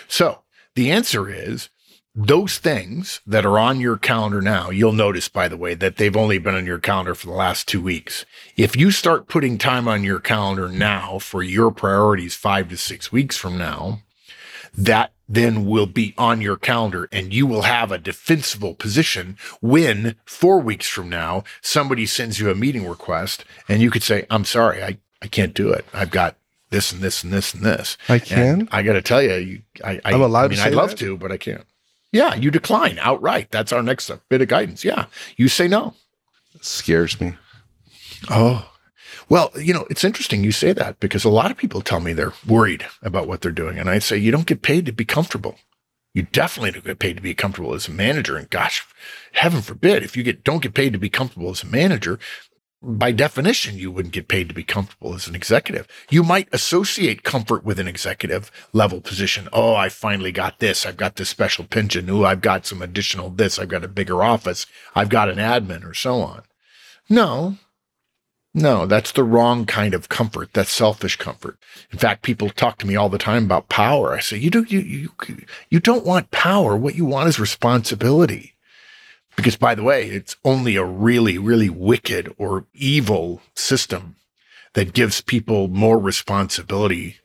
So 0.06 0.42
the 0.76 0.92
answer 0.92 1.28
is 1.28 1.70
those 2.16 2.56
things 2.56 3.20
that 3.26 3.44
are 3.44 3.58
on 3.58 3.78
your 3.78 3.98
calendar 3.98 4.40
now, 4.40 4.70
you'll 4.70 4.92
notice, 4.92 5.28
by 5.28 5.48
the 5.48 5.56
way, 5.56 5.74
that 5.74 5.98
they've 5.98 6.16
only 6.16 6.38
been 6.38 6.54
on 6.54 6.64
your 6.64 6.78
calendar 6.78 7.14
for 7.14 7.26
the 7.26 7.34
last 7.34 7.68
two 7.68 7.82
weeks. 7.82 8.24
If 8.56 8.74
you 8.74 8.90
start 8.90 9.28
putting 9.28 9.58
time 9.58 9.86
on 9.86 10.02
your 10.02 10.18
calendar 10.18 10.68
now 10.68 11.18
for 11.18 11.42
your 11.42 11.70
priorities 11.70 12.34
five 12.34 12.70
to 12.70 12.78
six 12.78 13.12
weeks 13.12 13.36
from 13.36 13.58
now, 13.58 14.00
that 14.76 15.12
then 15.28 15.66
will 15.66 15.86
be 15.86 16.14
on 16.16 16.40
your 16.40 16.56
calendar 16.56 17.06
and 17.12 17.34
you 17.34 17.46
will 17.46 17.62
have 17.62 17.92
a 17.92 17.98
defensible 17.98 18.74
position 18.74 19.36
when 19.60 20.16
four 20.24 20.58
weeks 20.58 20.88
from 20.88 21.10
now 21.10 21.44
somebody 21.60 22.06
sends 22.06 22.40
you 22.40 22.50
a 22.50 22.54
meeting 22.54 22.88
request 22.88 23.44
and 23.68 23.82
you 23.82 23.90
could 23.90 24.02
say, 24.02 24.24
I'm 24.30 24.44
sorry, 24.46 24.82
I, 24.82 24.96
I 25.20 25.26
can't 25.26 25.52
do 25.52 25.70
it. 25.70 25.84
I've 25.92 26.10
got 26.10 26.36
this 26.70 26.92
and 26.92 27.02
this 27.02 27.22
and 27.22 27.32
this 27.32 27.52
and 27.52 27.62
this. 27.62 27.98
I 28.08 28.20
can. 28.20 28.60
And 28.60 28.68
I 28.72 28.82
got 28.82 28.94
to 28.94 29.02
tell 29.02 29.22
you, 29.22 29.34
you 29.34 29.62
I, 29.84 30.00
I, 30.04 30.14
I'm 30.14 30.22
allowed 30.22 30.52
I 30.52 30.54
to 30.54 30.56
mean, 30.56 30.60
I'd 30.60 30.74
love 30.74 30.94
to, 30.96 31.16
but 31.18 31.30
I 31.30 31.36
can't. 31.36 31.64
Yeah, 32.16 32.34
you 32.34 32.50
decline 32.50 32.98
outright. 33.00 33.50
That's 33.50 33.72
our 33.72 33.82
next 33.82 34.10
bit 34.30 34.40
of 34.40 34.48
guidance. 34.48 34.84
Yeah, 34.84 35.04
you 35.36 35.48
say 35.48 35.68
no. 35.68 35.92
Scares 36.62 37.20
me. 37.20 37.34
Oh, 38.30 38.72
well, 39.28 39.50
you 39.54 39.74
know, 39.74 39.86
it's 39.90 40.02
interesting 40.02 40.42
you 40.42 40.50
say 40.50 40.72
that 40.72 40.98
because 40.98 41.24
a 41.24 41.28
lot 41.28 41.50
of 41.50 41.58
people 41.58 41.82
tell 41.82 42.00
me 42.00 42.14
they're 42.14 42.32
worried 42.46 42.86
about 43.02 43.28
what 43.28 43.42
they're 43.42 43.52
doing. 43.52 43.78
And 43.78 43.90
I 43.90 43.98
say, 43.98 44.16
you 44.16 44.30
don't 44.30 44.46
get 44.46 44.62
paid 44.62 44.86
to 44.86 44.92
be 44.92 45.04
comfortable. 45.04 45.56
You 46.14 46.22
definitely 46.22 46.70
don't 46.70 46.86
get 46.86 46.98
paid 46.98 47.16
to 47.16 47.22
be 47.22 47.34
comfortable 47.34 47.74
as 47.74 47.86
a 47.86 47.90
manager. 47.90 48.38
And 48.38 48.48
gosh, 48.48 48.82
heaven 49.32 49.60
forbid, 49.60 50.02
if 50.02 50.16
you 50.16 50.22
get 50.22 50.42
don't 50.42 50.62
get 50.62 50.72
paid 50.72 50.94
to 50.94 50.98
be 50.98 51.10
comfortable 51.10 51.50
as 51.50 51.62
a 51.62 51.66
manager, 51.66 52.18
by 52.82 53.10
definition, 53.10 53.78
you 53.78 53.90
wouldn't 53.90 54.14
get 54.14 54.28
paid 54.28 54.48
to 54.48 54.54
be 54.54 54.62
comfortable 54.62 55.14
as 55.14 55.26
an 55.26 55.34
executive. 55.34 55.88
You 56.10 56.22
might 56.22 56.48
associate 56.52 57.22
comfort 57.22 57.64
with 57.64 57.78
an 57.78 57.88
executive 57.88 58.50
level 58.72 59.00
position. 59.00 59.48
Oh, 59.52 59.74
I 59.74 59.88
finally 59.88 60.32
got 60.32 60.58
this. 60.58 60.84
I've 60.84 60.96
got 60.96 61.16
this 61.16 61.28
special 61.28 61.64
pension. 61.64 62.08
Ooh, 62.10 62.24
I've 62.24 62.42
got 62.42 62.66
some 62.66 62.82
additional 62.82 63.30
this. 63.30 63.58
I've 63.58 63.68
got 63.68 63.84
a 63.84 63.88
bigger 63.88 64.22
office. 64.22 64.66
I've 64.94 65.08
got 65.08 65.28
an 65.28 65.38
admin 65.38 65.88
or 65.88 65.94
so 65.94 66.20
on. 66.20 66.42
No, 67.08 67.56
no, 68.56 68.86
that's 68.86 69.12
the 69.12 69.22
wrong 69.22 69.66
kind 69.66 69.92
of 69.92 70.08
comfort. 70.08 70.54
That's 70.54 70.70
selfish 70.70 71.16
comfort. 71.16 71.58
In 71.92 71.98
fact, 71.98 72.22
people 72.22 72.48
talk 72.48 72.78
to 72.78 72.86
me 72.86 72.96
all 72.96 73.10
the 73.10 73.18
time 73.18 73.44
about 73.44 73.68
power. 73.68 74.14
I 74.14 74.20
say, 74.20 74.38
you 74.38 74.48
do, 74.48 74.64
you, 74.66 74.80
you, 74.80 75.10
you 75.68 75.78
don't 75.78 76.06
want 76.06 76.30
power. 76.30 76.74
What 76.74 76.94
you 76.94 77.04
want 77.04 77.28
is 77.28 77.38
responsibility. 77.38 78.55
Because 79.36 79.56
by 79.56 79.74
the 79.74 79.82
way, 79.82 80.08
it's 80.08 80.36
only 80.44 80.76
a 80.76 80.84
really, 80.84 81.38
really 81.38 81.68
wicked 81.68 82.34
or 82.38 82.66
evil 82.74 83.42
system 83.54 84.16
that 84.74 84.94
gives 84.94 85.20
people 85.20 85.68
more 85.68 85.98
responsibility 85.98 87.16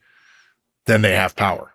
than 0.86 1.02
they 1.02 1.14
have 1.14 1.36
power 1.36 1.74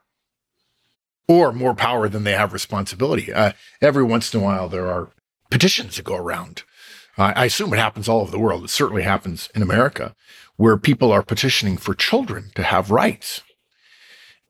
or 1.28 1.52
more 1.52 1.74
power 1.74 2.08
than 2.08 2.24
they 2.24 2.32
have 2.32 2.52
responsibility. 2.52 3.32
Uh, 3.32 3.52
every 3.80 4.04
once 4.04 4.32
in 4.32 4.40
a 4.40 4.42
while, 4.42 4.68
there 4.68 4.86
are 4.86 5.10
petitions 5.50 5.96
that 5.96 6.04
go 6.04 6.16
around. 6.16 6.62
Uh, 7.18 7.32
I 7.34 7.46
assume 7.46 7.72
it 7.72 7.78
happens 7.78 8.08
all 8.08 8.20
over 8.20 8.30
the 8.30 8.38
world. 8.38 8.64
It 8.64 8.70
certainly 8.70 9.02
happens 9.02 9.48
in 9.54 9.62
America 9.62 10.14
where 10.56 10.76
people 10.76 11.12
are 11.12 11.22
petitioning 11.22 11.76
for 11.76 11.94
children 11.94 12.50
to 12.54 12.62
have 12.62 12.90
rights. 12.90 13.42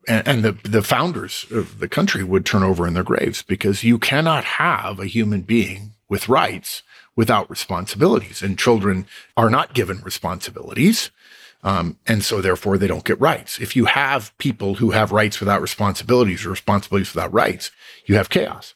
And, 0.08 0.28
and 0.28 0.44
the, 0.44 0.52
the 0.68 0.82
founders 0.82 1.46
of 1.50 1.78
the 1.78 1.88
country 1.88 2.22
would 2.22 2.46
turn 2.46 2.62
over 2.62 2.86
in 2.86 2.94
their 2.94 3.02
graves 3.02 3.42
because 3.42 3.84
you 3.84 3.98
cannot 3.98 4.44
have 4.44 5.00
a 5.00 5.06
human 5.06 5.42
being 5.42 5.92
with 6.08 6.28
rights 6.28 6.82
without 7.16 7.48
responsibilities. 7.50 8.42
And 8.42 8.58
children 8.58 9.06
are 9.36 9.50
not 9.50 9.74
given 9.74 10.00
responsibilities. 10.02 11.10
Um, 11.64 11.98
and 12.06 12.22
so 12.22 12.40
therefore 12.40 12.78
they 12.78 12.86
don't 12.86 13.04
get 13.04 13.20
rights. 13.20 13.58
If 13.58 13.74
you 13.74 13.86
have 13.86 14.36
people 14.38 14.76
who 14.76 14.90
have 14.90 15.10
rights 15.10 15.40
without 15.40 15.62
responsibilities 15.62 16.46
or 16.46 16.50
responsibilities 16.50 17.14
without 17.14 17.32
rights, 17.32 17.70
you 18.04 18.14
have 18.14 18.28
chaos. 18.28 18.74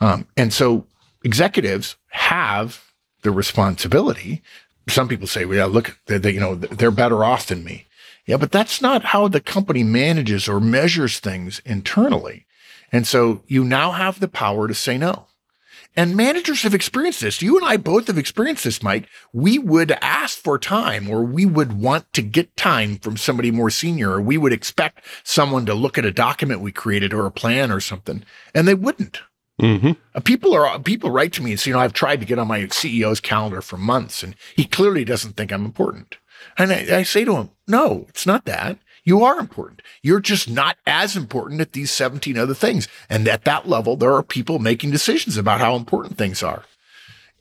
Um, 0.00 0.26
and 0.36 0.52
so 0.52 0.86
executives 1.22 1.96
have 2.08 2.92
the 3.22 3.30
responsibility. 3.30 4.42
Some 4.88 5.08
people 5.08 5.26
say, 5.26 5.44
well, 5.44 5.56
yeah, 5.56 5.64
look, 5.66 5.98
they, 6.06 6.18
they, 6.18 6.32
you 6.32 6.40
know, 6.40 6.56
they're 6.56 6.90
better 6.90 7.24
off 7.24 7.46
than 7.46 7.62
me. 7.62 7.86
Yeah, 8.26 8.38
but 8.38 8.52
that's 8.52 8.80
not 8.80 9.06
how 9.06 9.28
the 9.28 9.40
company 9.40 9.82
manages 9.82 10.48
or 10.48 10.60
measures 10.60 11.18
things 11.18 11.60
internally. 11.64 12.46
And 12.90 13.06
so 13.06 13.42
you 13.46 13.64
now 13.64 13.90
have 13.90 14.20
the 14.20 14.28
power 14.28 14.68
to 14.68 14.74
say 14.74 14.96
no. 14.96 15.26
And 15.96 16.16
managers 16.16 16.62
have 16.62 16.74
experienced 16.74 17.20
this. 17.20 17.40
You 17.40 17.56
and 17.56 17.66
I 17.66 17.76
both 17.76 18.08
have 18.08 18.18
experienced 18.18 18.64
this, 18.64 18.82
Mike. 18.82 19.08
We 19.32 19.58
would 19.58 19.92
ask 19.92 20.36
for 20.36 20.58
time 20.58 21.08
or 21.08 21.22
we 21.22 21.46
would 21.46 21.74
want 21.80 22.12
to 22.14 22.22
get 22.22 22.56
time 22.56 22.96
from 22.98 23.16
somebody 23.16 23.52
more 23.52 23.70
senior, 23.70 24.12
or 24.12 24.20
we 24.20 24.36
would 24.36 24.52
expect 24.52 25.04
someone 25.22 25.66
to 25.66 25.74
look 25.74 25.96
at 25.96 26.04
a 26.04 26.10
document 26.10 26.60
we 26.60 26.72
created 26.72 27.12
or 27.12 27.26
a 27.26 27.30
plan 27.30 27.70
or 27.70 27.78
something, 27.78 28.24
and 28.54 28.66
they 28.66 28.74
wouldn't. 28.74 29.20
Mm-hmm. 29.60 29.92
Uh, 30.14 30.20
people 30.20 30.52
are 30.52 30.80
people 30.80 31.10
write 31.10 31.32
to 31.34 31.42
me 31.42 31.52
and 31.52 31.60
say, 31.60 31.70
you 31.70 31.76
know, 31.76 31.80
I've 31.80 31.92
tried 31.92 32.18
to 32.18 32.26
get 32.26 32.40
on 32.40 32.48
my 32.48 32.62
CEO's 32.62 33.20
calendar 33.20 33.62
for 33.62 33.76
months, 33.76 34.24
and 34.24 34.34
he 34.56 34.64
clearly 34.64 35.04
doesn't 35.04 35.36
think 35.36 35.52
I'm 35.52 35.64
important. 35.64 36.18
And 36.58 36.72
I, 36.72 36.98
I 36.98 37.02
say 37.02 37.24
to 37.24 37.36
him, 37.36 37.50
no, 37.66 38.06
it's 38.08 38.26
not 38.26 38.44
that. 38.44 38.78
You 39.06 39.22
are 39.22 39.38
important. 39.38 39.82
You're 40.02 40.20
just 40.20 40.48
not 40.48 40.78
as 40.86 41.14
important 41.16 41.60
at 41.60 41.72
these 41.72 41.90
17 41.90 42.38
other 42.38 42.54
things. 42.54 42.88
And 43.10 43.28
at 43.28 43.44
that 43.44 43.68
level, 43.68 43.96
there 43.96 44.14
are 44.14 44.22
people 44.22 44.58
making 44.58 44.92
decisions 44.92 45.36
about 45.36 45.60
how 45.60 45.76
important 45.76 46.16
things 46.16 46.42
are. 46.42 46.64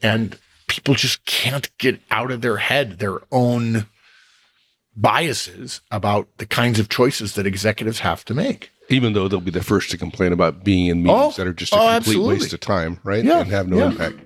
And 0.01 0.37
people 0.67 0.93
just 0.95 1.23
can't 1.25 1.69
get 1.77 2.01
out 2.11 2.31
of 2.31 2.41
their 2.41 2.57
head 2.57 2.99
their 2.99 3.19
own 3.31 3.85
biases 4.95 5.81
about 5.91 6.27
the 6.37 6.45
kinds 6.45 6.79
of 6.79 6.89
choices 6.89 7.35
that 7.35 7.47
executives 7.47 7.99
have 7.99 8.25
to 8.25 8.33
make. 8.33 8.69
Even 8.89 9.13
though 9.13 9.27
they'll 9.27 9.39
be 9.39 9.49
the 9.51 9.63
first 9.63 9.89
to 9.91 9.97
complain 9.97 10.33
about 10.33 10.63
being 10.63 10.87
in 10.87 11.03
meetings 11.03 11.33
Oh, 11.35 11.37
that 11.37 11.47
are 11.47 11.53
just 11.53 11.73
a 11.73 11.75
oh, 11.77 11.79
complete 11.79 11.95
absolutely. 11.95 12.35
waste 12.39 12.53
of 12.53 12.59
time, 12.59 12.99
right? 13.03 13.23
Yeah, 13.23 13.41
And 13.41 13.49
have 13.49 13.67
no 13.67 13.77
yeah. 13.77 13.85
impact. 13.91 14.17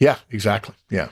Yeah, 0.00 0.16
exactly. 0.30 0.74
Yeah. 0.90 1.08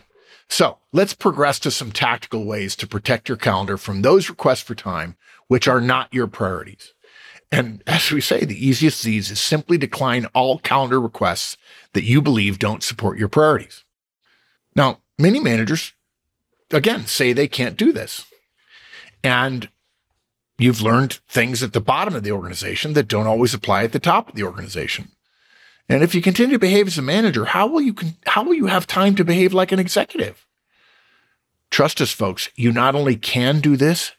So 0.50 0.78
let's 0.92 1.14
progress 1.14 1.61
to 1.61 1.71
some 1.71 1.92
tactical 1.92 2.45
ways 2.45 2.75
to 2.76 2.87
protect 2.87 3.28
your 3.28 3.38
calendar 3.38 3.78
from 3.78 4.02
those 4.02 4.28
requests 4.28 4.62
for 4.62 4.75
time, 4.75 5.16
which 5.47 5.69
are 5.69 5.80
not 5.80 6.12
your 6.12 6.26
priorities. 6.26 6.92
And 7.52 7.83
as 7.87 8.11
we 8.11 8.21
say, 8.21 8.45
the 8.45 8.66
easiest 8.66 9.00
of 9.00 9.07
these 9.07 9.30
is 9.30 9.40
simply 9.40 9.78
decline 9.78 10.26
all 10.35 10.59
calendar 10.59 11.00
requests 11.00 11.57
that 11.92 12.04
you 12.04 12.21
believe 12.21 12.59
don't 12.59 12.83
support 12.83 13.19
your 13.19 13.28
priorities. 13.28 13.85
Now, 14.75 14.99
many 15.19 15.38
managers, 15.38 15.92
again, 16.73 17.07
say 17.07 17.33
they 17.33 17.49
can't 17.49 17.76
do 17.76 17.92
this. 17.92 18.26
And 19.23 19.69
you've 20.59 20.83
learned 20.83 21.21
things 21.28 21.62
at 21.62 21.73
the 21.73 21.80
bottom 21.80 22.14
of 22.14 22.25
the 22.25 22.33
organization 22.33 22.95
that 22.95 23.09
don't 23.09 23.26
always 23.26 23.54
apply 23.54 23.85
at 23.85 23.92
the 23.92 23.99
top 24.00 24.28
of 24.28 24.35
the 24.35 24.45
organization. 24.45 25.12
And 25.91 26.05
if 26.05 26.15
you 26.15 26.23
continue 26.23 26.55
to 26.55 26.61
behave 26.61 26.87
as 26.87 26.99
a 26.99 27.03
manager, 27.03 27.47
how 27.47 27.67
will 27.67 27.81
you 27.81 27.93
con- 27.93 28.17
how 28.25 28.45
will 28.45 28.55
you 28.55 28.67
have 28.67 28.87
time 28.87 29.17
to 29.17 29.25
behave 29.25 29.53
like 29.53 29.73
an 29.73 29.81
executive? 29.81 30.47
Trust 31.69 32.01
us, 32.01 32.13
folks. 32.13 32.49
You 32.55 32.71
not 32.71 32.95
only 32.95 33.17
can 33.17 33.61
do 33.61 33.77
this, 33.77 34.13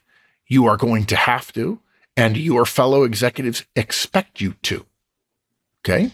you 0.46 0.66
are 0.66 0.76
going 0.76 1.06
to 1.06 1.16
have 1.16 1.50
to, 1.54 1.80
and 2.14 2.36
your 2.36 2.66
fellow 2.66 3.04
executives 3.04 3.64
expect 3.74 4.38
you 4.38 4.54
to. 4.62 4.84
Okay? 5.80 6.12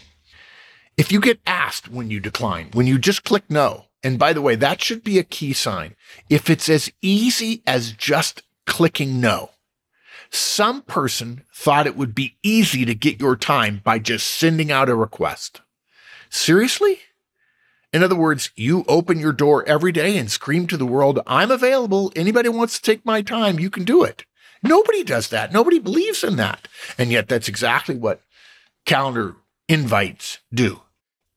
If 0.97 1.11
you 1.11 1.21
get 1.21 1.41
asked 1.45 1.89
when 1.89 2.09
you 2.09 2.21
decline, 2.21 2.71
when 2.73 2.87
you 2.87 2.97
just 2.97 3.25
click 3.25 3.45
no, 3.49 3.87
and 4.05 4.17
by 4.17 4.33
the 4.33 4.43
way, 4.43 4.55
that 4.55 4.81
should 4.81 5.03
be 5.03 5.19
a 5.19 5.25
key 5.25 5.53
sign. 5.53 5.97
If 6.31 6.49
it's 6.49 6.69
as 6.69 6.93
easy 7.03 7.63
as 7.67 7.93
just 7.93 8.43
clicking 8.65 9.21
no, 9.21 9.51
some 10.31 10.83
person 10.83 11.45
thought 11.55 11.87
it 11.87 11.97
would 11.97 12.15
be 12.15 12.37
easy 12.43 12.85
to 12.85 12.95
get 12.95 13.21
your 13.21 13.37
time 13.37 13.81
by 13.85 13.99
just 13.99 14.27
sending 14.27 14.71
out 14.71 14.89
a 14.89 14.95
request. 14.95 15.61
Seriously? 16.31 17.01
In 17.93 18.03
other 18.03 18.17
words, 18.17 18.51
you 18.55 18.85
open 18.87 19.19
your 19.19 19.33
door 19.33 19.67
every 19.67 19.93
day 19.93 20.19
and 20.19 20.31
scream 20.31 20.67
to 20.67 20.77
the 20.77 20.87
world, 20.87 21.21
I'm 21.27 21.51
available. 21.51 22.13
Anybody 22.15 22.49
wants 22.51 22.77
to 22.77 22.83
take 22.83 23.05
my 23.05 23.23
time, 23.23 23.59
you 23.59 23.71
can 23.71 23.85
do 23.85 24.05
it. 24.05 24.25
Nobody 24.63 25.05
does 25.05 25.29
that. 25.29 25.53
Nobody 25.53 25.79
believes 25.79 26.23
in 26.23 26.37
that. 26.37 26.69
And 26.99 27.11
yet, 27.11 27.29
that's 27.29 27.49
exactly 27.49 27.95
what 27.95 28.23
calendar 28.85 29.37
invites 29.69 30.39
do. 30.53 30.83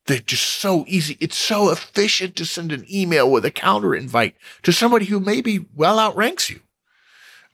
They're 0.07 0.19
just 0.19 0.43
so 0.43 0.83
easy. 0.87 1.15
It's 1.19 1.37
so 1.37 1.69
efficient 1.69 2.35
to 2.37 2.45
send 2.45 2.71
an 2.71 2.85
email 2.91 3.31
with 3.31 3.45
a 3.45 3.51
calendar 3.51 3.93
invite 3.93 4.35
to 4.63 4.73
somebody 4.73 5.05
who 5.05 5.19
maybe 5.19 5.65
well 5.75 5.99
outranks 5.99 6.49
you 6.49 6.61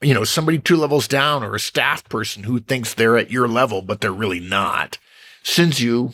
you 0.02 0.14
know, 0.14 0.24
somebody 0.24 0.60
two 0.60 0.78
levels 0.78 1.08
down 1.08 1.44
or 1.44 1.56
a 1.56 1.60
staff 1.60 2.08
person 2.10 2.44
who 2.44 2.60
thinks 2.60 2.94
they're 2.94 3.18
at 3.18 3.32
your 3.32 3.48
level, 3.48 3.82
but 3.82 4.02
they're 4.02 4.12
really 4.12 4.40
not, 4.40 4.98
sends 5.44 5.82
you 5.82 6.14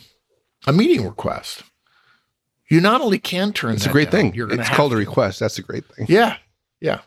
a 0.66 0.72
meeting 0.72 1.04
request. 1.04 1.62
You 2.70 2.80
not 2.80 3.00
only 3.00 3.18
can 3.18 3.52
turn 3.52 3.74
It's 3.74 3.86
a 3.86 3.90
great 3.90 4.10
down, 4.10 4.20
thing. 4.20 4.34
You're 4.34 4.50
It's 4.50 4.70
called 4.70 4.92
a 4.92 4.96
request. 4.96 5.38
That's 5.38 5.58
a 5.58 5.62
great 5.62 5.84
thing. 5.84 6.06
Yeah. 6.08 6.38
Yeah. 6.80 7.00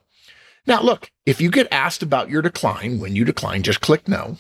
Now, 0.68 0.82
look, 0.82 1.12
if 1.26 1.42
you 1.42 1.50
get 1.50 1.68
asked 1.72 2.04
about 2.04 2.30
your 2.30 2.42
decline, 2.42 3.00
when 3.00 3.16
you 3.16 3.26
decline, 3.26 3.64
just 3.64 3.82
click 3.82 4.08
no. 4.08 4.38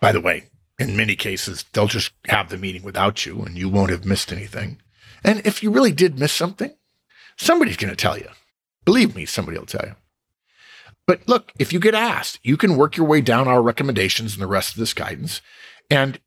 By 0.00 0.12
the 0.12 0.20
way, 0.20 0.44
in 0.78 0.96
many 0.96 1.16
cases, 1.16 1.64
they'll 1.72 1.86
just 1.86 2.12
have 2.26 2.48
the 2.48 2.56
meeting 2.56 2.82
without 2.82 3.26
you 3.26 3.42
and 3.42 3.58
you 3.58 3.68
won't 3.68 3.90
have 3.90 4.04
missed 4.04 4.32
anything. 4.32 4.78
And 5.24 5.44
if 5.46 5.62
you 5.62 5.70
really 5.70 5.92
did 5.92 6.18
miss 6.18 6.32
something, 6.32 6.72
somebody's 7.36 7.76
going 7.76 7.90
to 7.90 7.96
tell 7.96 8.16
you. 8.16 8.28
Believe 8.84 9.14
me, 9.16 9.26
somebody 9.26 9.58
will 9.58 9.66
tell 9.66 9.84
you. 9.86 9.94
But 11.06 11.28
look, 11.28 11.52
if 11.58 11.72
you 11.72 11.78
get 11.78 11.94
asked, 11.94 12.40
you 12.42 12.56
can 12.56 12.76
work 12.76 12.96
your 12.96 13.06
way 13.06 13.20
down 13.20 13.46
our 13.46 13.62
recommendations 13.62 14.34
and 14.34 14.42
the 14.42 14.48
rest 14.48 14.72
of 14.72 14.78
this 14.78 14.94
guidance. 14.94 15.40
And 15.90 16.18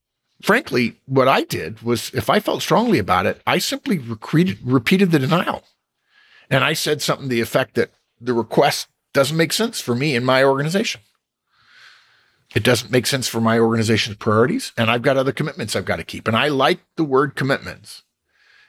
frankly, 0.42 1.00
what 1.06 1.28
I 1.28 1.44
did 1.44 1.82
was 1.82 2.14
if 2.14 2.30
I 2.30 2.40
felt 2.40 2.62
strongly 2.62 2.98
about 2.98 3.26
it, 3.26 3.42
I 3.46 3.58
simply 3.58 3.98
repeated, 3.98 4.60
repeated 4.64 5.12
the 5.12 5.20
denial. 5.20 5.64
And 6.50 6.64
I 6.64 6.74
said 6.74 7.02
something 7.02 7.28
to 7.28 7.36
the 7.36 7.42
effect 7.42 7.76
that 7.76 7.92
the 8.20 8.34
request 8.34 8.88
doesn't 9.14 9.38
make 9.38 9.54
sense 9.54 9.82
for 9.82 9.96
me 9.96 10.16
in 10.16 10.24
my 10.24 10.44
organization. 10.44 11.02
It 12.56 12.64
doesn't 12.64 12.92
make 12.92 13.06
sense 13.06 13.28
for 13.28 13.40
my 13.40 13.60
organization's 13.60 14.18
priorities, 14.18 14.72
and 14.76 14.90
I've 14.90 15.04
got 15.04 15.18
other 15.18 15.32
commitments 15.32 15.76
I've 15.76 15.86
got 15.86 15.98
to 15.98 16.04
keep. 16.04 16.28
And 16.28 16.36
I 16.36 16.48
like 16.48 16.80
the 16.96 17.04
word 17.04 17.36
commitments. 17.36 18.04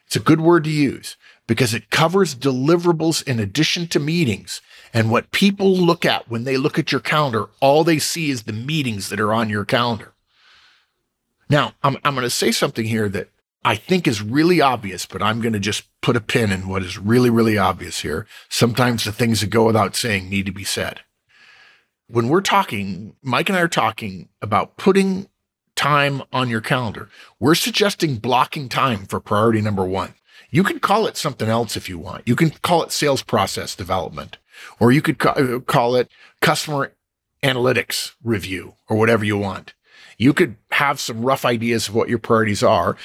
It's 0.07 0.17
a 0.17 0.21
good 0.21 0.41
word 0.41 0.65
to 0.65 0.71
use 0.71 1.17
because 1.47 1.73
it 1.73 1.89
covers 1.89 2.35
deliverables 2.35 3.27
in 3.27 3.41
addition 3.41 3.87
to 3.89 3.99
meetings. 3.99 4.61
And 4.93 5.11
what 5.11 5.31
people 5.31 5.77
look 5.77 6.05
at 6.05 6.29
when 6.29 6.45
they 6.45 6.57
look 6.57 6.79
at 6.79 6.91
your 6.91 7.01
calendar, 7.01 7.49
all 7.61 7.85
they 7.85 7.99
see 7.99 8.31
is 8.31 8.43
the 8.43 8.53
meetings 8.53 9.09
that 9.09 9.21
are 9.21 9.33
on 9.33 9.49
your 9.49 9.65
calendar. 9.65 10.13
Now, 11.49 11.75
I'm, 11.83 11.97
I'm 12.05 12.15
going 12.15 12.25
to 12.25 12.31
say 12.31 12.51
something 12.53 12.87
here 12.87 13.09
that 13.09 13.29
I 13.65 13.77
think 13.77 14.09
is 14.09 14.23
really 14.23 14.61
obvious, 14.61 15.07
but 15.07 15.23
I'm 15.23 15.41
going 15.41 15.53
to 15.53 15.61
just 15.61 15.85
put 16.01 16.17
a 16.17 16.21
pin 16.21 16.51
in 16.51 16.69
what 16.69 16.83
is 16.83 16.99
really, 16.99 17.31
really 17.31 17.59
obvious 17.59 18.01
here. 18.01 18.27
Sometimes 18.49 19.05
the 19.05 19.13
things 19.13 19.41
that 19.41 19.51
go 19.51 19.67
without 19.67 19.95
saying 19.95 20.29
need 20.29 20.47
to 20.47 20.53
be 20.53 20.65
said. 20.65 21.01
When 22.09 22.29
we're 22.29 22.41
talking, 22.41 23.15
Mike 23.23 23.49
and 23.49 23.59
I 23.59 23.61
are 23.61 23.69
talking 23.69 24.29
about 24.43 24.77
putting 24.77 25.29
time 25.77 26.23
on 26.33 26.49
your 26.49 26.61
calendar. 26.61 27.09
We're 27.39 27.55
suggesting 27.55 28.17
blocking 28.17 28.69
time 28.69 29.07
for 29.07 29.21
priority 29.21 29.61
number 29.61 29.85
one. 29.85 30.15
You 30.51 30.65
can 30.65 30.81
call 30.81 31.07
it 31.07 31.17
something 31.17 31.49
else 31.49 31.77
if 31.77 31.89
you 31.89 31.99
want. 31.99 32.27
You 32.27 32.35
can 32.37 32.51
call 32.51 32.83
it 32.83 32.93
sales 32.93 33.23
process 33.23 33.77
development, 33.77 34.39
or 34.79 34.93
you 34.93 35.03
could 35.03 35.25
uh, 35.25 35.61
call 35.61 35.95
it 35.97 36.11
customer 36.41 36.93
analytics 37.43 38.13
review, 38.23 38.75
or 38.89 38.97
whatever 38.97 39.25
you 39.25 39.39
want. 39.39 39.75
You 40.19 40.35
could 40.35 40.57
have 40.73 41.01
some 41.01 41.23
rough 41.23 41.47
ideas 41.47 41.89
of 41.89 41.95
what 41.95 42.11
your 42.11 42.19
priorities 42.19 42.63
are. 42.63 42.97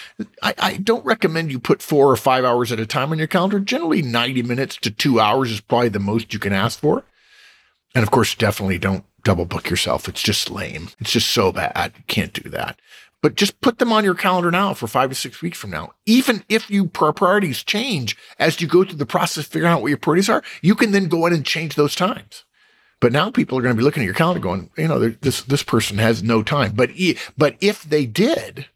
I, 0.43 0.53
I, 0.59 0.77
don't 0.77 1.05
recommend 1.05 1.49
you 1.49 1.59
put 1.59 1.81
four 1.81 2.11
or 2.11 2.17
five 2.17 2.43
hours 2.43 2.73
at 2.73 2.79
a 2.79 2.85
time 2.85 3.13
on 3.13 3.17
your 3.17 3.27
calendar. 3.27 3.61
Generally, 3.61 4.01
90 4.01 4.43
minutes 4.43 4.75
to 4.77 4.91
two 4.91 5.21
hours 5.21 5.49
is 5.49 5.61
probably 5.61 5.87
the 5.87 5.99
most 5.99 6.33
you 6.33 6.39
can 6.39 6.51
ask 6.51 6.77
for. 6.77 7.05
And 7.93 8.03
of 8.03 8.11
course, 8.11 8.35
definitely 8.35 8.79
don't 8.79 9.05
double 9.23 9.45
book 9.45 9.69
yourself. 9.69 10.09
It's 10.09 10.21
just 10.21 10.51
lame. 10.51 10.89
It's 10.99 11.11
just 11.11 11.29
so 11.29 11.53
bad. 11.53 11.93
You 11.95 12.03
can't 12.07 12.33
do 12.33 12.49
that. 12.49 12.79
But 13.25 13.33
just 13.33 13.59
put 13.59 13.79
them 13.79 13.91
on 13.91 14.03
your 14.03 14.13
calendar 14.13 14.51
now 14.51 14.75
for 14.75 14.85
five 14.85 15.09
to 15.09 15.15
six 15.15 15.41
weeks 15.41 15.57
from 15.57 15.71
now. 15.71 15.93
Even 16.05 16.43
if 16.47 16.69
you 16.69 16.85
priorities 16.85 17.63
change 17.63 18.15
as 18.37 18.61
you 18.61 18.67
go 18.67 18.83
through 18.83 18.97
the 18.97 19.05
process, 19.07 19.47
of 19.47 19.51
figuring 19.51 19.73
out 19.73 19.81
what 19.81 19.87
your 19.87 19.97
priorities 19.97 20.29
are, 20.29 20.43
you 20.61 20.75
can 20.75 20.91
then 20.91 21.07
go 21.07 21.25
in 21.25 21.33
and 21.33 21.43
change 21.43 21.73
those 21.73 21.95
times. 21.95 22.43
But 22.99 23.11
now 23.11 23.31
people 23.31 23.57
are 23.57 23.63
going 23.63 23.73
to 23.73 23.79
be 23.79 23.83
looking 23.83 24.03
at 24.03 24.05
your 24.05 24.13
calendar 24.13 24.39
going, 24.39 24.69
you 24.77 24.87
know, 24.87 25.09
this 25.09 25.41
this 25.41 25.63
person 25.63 25.97
has 25.97 26.21
no 26.21 26.43
time. 26.43 26.73
But 26.75 26.91
but 27.35 27.55
if 27.61 27.81
they 27.81 28.05
did, 28.05 28.67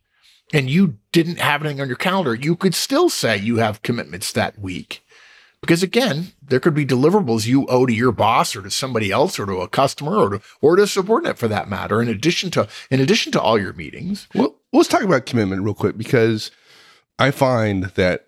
and 0.52 0.68
you 0.68 0.98
didn't 1.12 1.38
have 1.38 1.62
anything 1.62 1.82
on 1.82 1.88
your 1.88 1.96
calendar, 1.96 2.34
you 2.34 2.56
could 2.56 2.74
still 2.74 3.08
say 3.08 3.38
you 3.38 3.58
have 3.58 3.84
commitments 3.84 4.32
that 4.32 4.58
week. 4.58 5.06
Because 5.62 5.84
again, 5.84 6.32
there 6.42 6.60
could 6.60 6.74
be 6.74 6.86
deliverables 6.86 7.46
you 7.46 7.66
owe 7.68 7.86
to 7.86 7.94
your 7.94 8.12
boss 8.12 8.56
or 8.56 8.62
to 8.62 8.72
somebody 8.72 9.12
else 9.12 9.38
or 9.38 9.46
to 9.46 9.58
a 9.58 9.68
customer 9.68 10.16
or 10.16 10.30
to 10.30 10.42
or 10.62 10.78
to 10.78 10.84
a 10.84 10.88
subordinate 10.88 11.38
for 11.38 11.48
that 11.50 11.70
matter, 11.70 12.02
in 12.02 12.08
addition 12.08 12.50
to 12.52 12.68
in 12.90 13.02
addition 13.02 13.32
to 13.34 13.42
all 13.42 13.60
your 13.60 13.74
meetings. 13.74 14.28
Well, 14.34 14.56
let's 14.72 14.88
talk 14.88 15.04
about 15.04 15.26
commitment 15.26 15.64
real 15.64 15.74
quick 15.74 15.98
because 15.98 16.52
I 17.18 17.32
find 17.32 17.86
that 17.96 18.28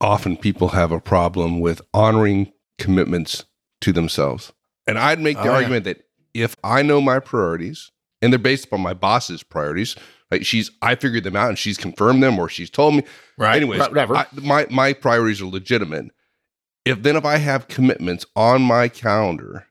often 0.00 0.36
people 0.36 0.68
have 0.68 0.90
a 0.90 1.00
problem 1.00 1.60
with 1.60 1.82
honoring 1.92 2.52
commitments 2.78 3.44
to 3.82 3.92
themselves. 3.92 4.52
And 4.86 4.98
I'd 4.98 5.20
make 5.20 5.36
the 5.36 5.48
oh, 5.48 5.54
argument 5.54 5.86
yeah. 5.86 5.92
that 5.94 6.04
if 6.32 6.56
I 6.64 6.82
know 6.82 7.00
my 7.00 7.20
priorities 7.20 7.90
and 8.20 8.32
they're 8.32 8.38
based 8.38 8.66
upon 8.66 8.80
my 8.80 8.94
boss's 8.94 9.42
priorities, 9.42 9.96
like 10.30 10.44
she's 10.44 10.70
I 10.82 10.94
figured 10.94 11.24
them 11.24 11.36
out 11.36 11.48
and 11.48 11.58
she's 11.58 11.76
confirmed 11.76 12.22
them 12.22 12.38
or 12.38 12.48
she's 12.48 12.70
told 12.70 12.94
me. 12.94 13.04
Right. 13.38 13.56
Anyways, 13.56 13.80
whatever. 13.80 14.16
I, 14.16 14.26
my 14.42 14.66
my 14.70 14.92
priorities 14.92 15.40
are 15.40 15.46
legitimate. 15.46 16.10
If 16.84 17.02
then 17.02 17.16
if 17.16 17.24
I 17.24 17.38
have 17.38 17.68
commitments 17.68 18.26
on 18.36 18.62
my 18.62 18.88
calendar, 18.88 19.66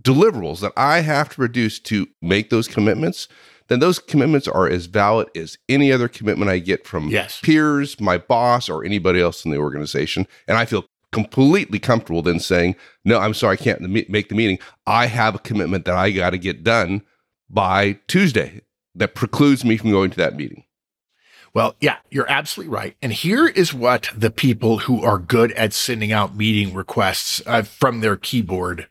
deliverables 0.00 0.60
that 0.60 0.72
I 0.76 1.00
have 1.00 1.28
to 1.30 1.36
produce 1.36 1.78
to 1.80 2.06
make 2.22 2.50
those 2.50 2.68
commitments, 2.68 3.28
then 3.68 3.80
those 3.80 3.98
commitments 3.98 4.46
are 4.46 4.68
as 4.68 4.86
valid 4.86 5.28
as 5.36 5.58
any 5.68 5.90
other 5.90 6.08
commitment 6.08 6.50
I 6.50 6.58
get 6.58 6.86
from 6.86 7.08
yes. 7.08 7.40
peers, 7.40 7.98
my 8.00 8.18
boss, 8.18 8.68
or 8.68 8.84
anybody 8.84 9.20
else 9.20 9.44
in 9.44 9.50
the 9.50 9.58
organization. 9.58 10.26
And 10.46 10.58
I 10.58 10.66
feel 10.66 10.84
completely 11.12 11.78
comfortable 11.78 12.22
then 12.22 12.40
saying, 12.40 12.76
no, 13.04 13.18
I'm 13.18 13.34
sorry, 13.34 13.54
I 13.54 13.62
can't 13.62 13.80
make 13.82 14.28
the 14.28 14.34
meeting. 14.34 14.58
I 14.86 15.06
have 15.06 15.34
a 15.34 15.38
commitment 15.38 15.84
that 15.86 15.94
I 15.94 16.10
got 16.10 16.30
to 16.30 16.38
get 16.38 16.64
done 16.64 17.02
by 17.48 17.98
Tuesday 18.08 18.62
that 18.94 19.14
precludes 19.14 19.64
me 19.64 19.76
from 19.76 19.90
going 19.90 20.10
to 20.10 20.16
that 20.16 20.36
meeting. 20.36 20.64
Well, 21.54 21.76
yeah, 21.80 21.98
you're 22.10 22.30
absolutely 22.30 22.74
right. 22.74 22.96
And 23.00 23.12
here 23.12 23.46
is 23.46 23.72
what 23.72 24.10
the 24.14 24.32
people 24.32 24.78
who 24.78 25.02
are 25.02 25.18
good 25.18 25.52
at 25.52 25.72
sending 25.72 26.10
out 26.10 26.36
meeting 26.36 26.74
requests 26.74 27.40
uh, 27.46 27.62
from 27.62 28.00
their 28.00 28.16
keyboard 28.16 28.88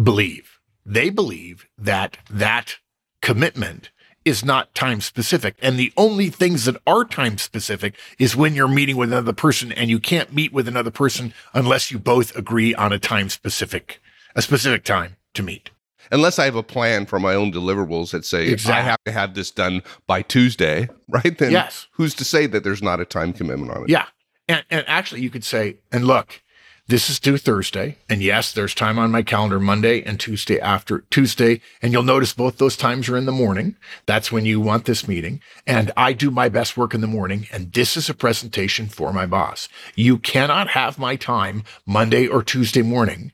believe. 0.00 0.60
They 0.86 1.10
believe 1.10 1.66
that 1.76 2.16
that 2.30 2.76
commitment 3.20 3.90
is 4.24 4.44
not 4.44 4.74
time 4.74 5.00
specific. 5.00 5.56
And 5.60 5.78
the 5.78 5.92
only 5.96 6.28
things 6.28 6.64
that 6.66 6.80
are 6.86 7.04
time 7.04 7.38
specific 7.38 7.96
is 8.18 8.36
when 8.36 8.54
you're 8.54 8.68
meeting 8.68 8.96
with 8.96 9.12
another 9.12 9.32
person 9.32 9.72
and 9.72 9.90
you 9.90 9.98
can't 9.98 10.32
meet 10.32 10.52
with 10.52 10.68
another 10.68 10.90
person 10.90 11.34
unless 11.54 11.90
you 11.90 11.98
both 11.98 12.36
agree 12.36 12.74
on 12.74 12.92
a 12.92 12.98
time 12.98 13.28
specific, 13.28 14.00
a 14.36 14.42
specific 14.42 14.84
time 14.84 15.16
to 15.34 15.42
meet. 15.42 15.70
Unless 16.10 16.38
I 16.38 16.44
have 16.44 16.56
a 16.56 16.62
plan 16.62 17.06
for 17.06 17.20
my 17.20 17.34
own 17.34 17.52
deliverables 17.52 18.10
that 18.12 18.24
say 18.24 18.48
exactly. 18.48 18.80
I 18.80 18.82
have 18.82 18.98
to 19.04 19.12
have 19.12 19.34
this 19.34 19.50
done 19.50 19.82
by 20.06 20.22
Tuesday, 20.22 20.88
right? 21.08 21.36
Then 21.36 21.52
yes. 21.52 21.86
who's 21.92 22.14
to 22.16 22.24
say 22.24 22.46
that 22.46 22.64
there's 22.64 22.82
not 22.82 23.00
a 23.00 23.04
time 23.04 23.32
commitment 23.32 23.72
on 23.72 23.84
it? 23.84 23.90
Yeah. 23.90 24.06
And, 24.48 24.64
and 24.70 24.84
actually, 24.88 25.22
you 25.22 25.30
could 25.30 25.44
say, 25.44 25.78
and 25.92 26.06
look, 26.06 26.42
this 26.90 27.08
is 27.08 27.20
due 27.20 27.38
Thursday. 27.38 27.98
And 28.08 28.20
yes, 28.20 28.52
there's 28.52 28.74
time 28.74 28.98
on 28.98 29.12
my 29.12 29.22
calendar 29.22 29.60
Monday 29.60 30.02
and 30.02 30.18
Tuesday 30.18 30.58
after 30.58 31.04
Tuesday. 31.08 31.60
And 31.80 31.92
you'll 31.92 32.02
notice 32.02 32.32
both 32.32 32.58
those 32.58 32.76
times 32.76 33.08
are 33.08 33.16
in 33.16 33.26
the 33.26 33.32
morning. 33.32 33.76
That's 34.06 34.32
when 34.32 34.44
you 34.44 34.60
want 34.60 34.86
this 34.86 35.06
meeting. 35.06 35.40
And 35.68 35.92
I 35.96 36.12
do 36.12 36.32
my 36.32 36.48
best 36.48 36.76
work 36.76 36.92
in 36.92 37.00
the 37.00 37.06
morning. 37.06 37.46
And 37.52 37.72
this 37.72 37.96
is 37.96 38.10
a 38.10 38.14
presentation 38.14 38.88
for 38.88 39.12
my 39.12 39.24
boss. 39.24 39.68
You 39.94 40.18
cannot 40.18 40.70
have 40.70 40.98
my 40.98 41.14
time 41.14 41.62
Monday 41.86 42.26
or 42.26 42.42
Tuesday 42.42 42.82
morning 42.82 43.30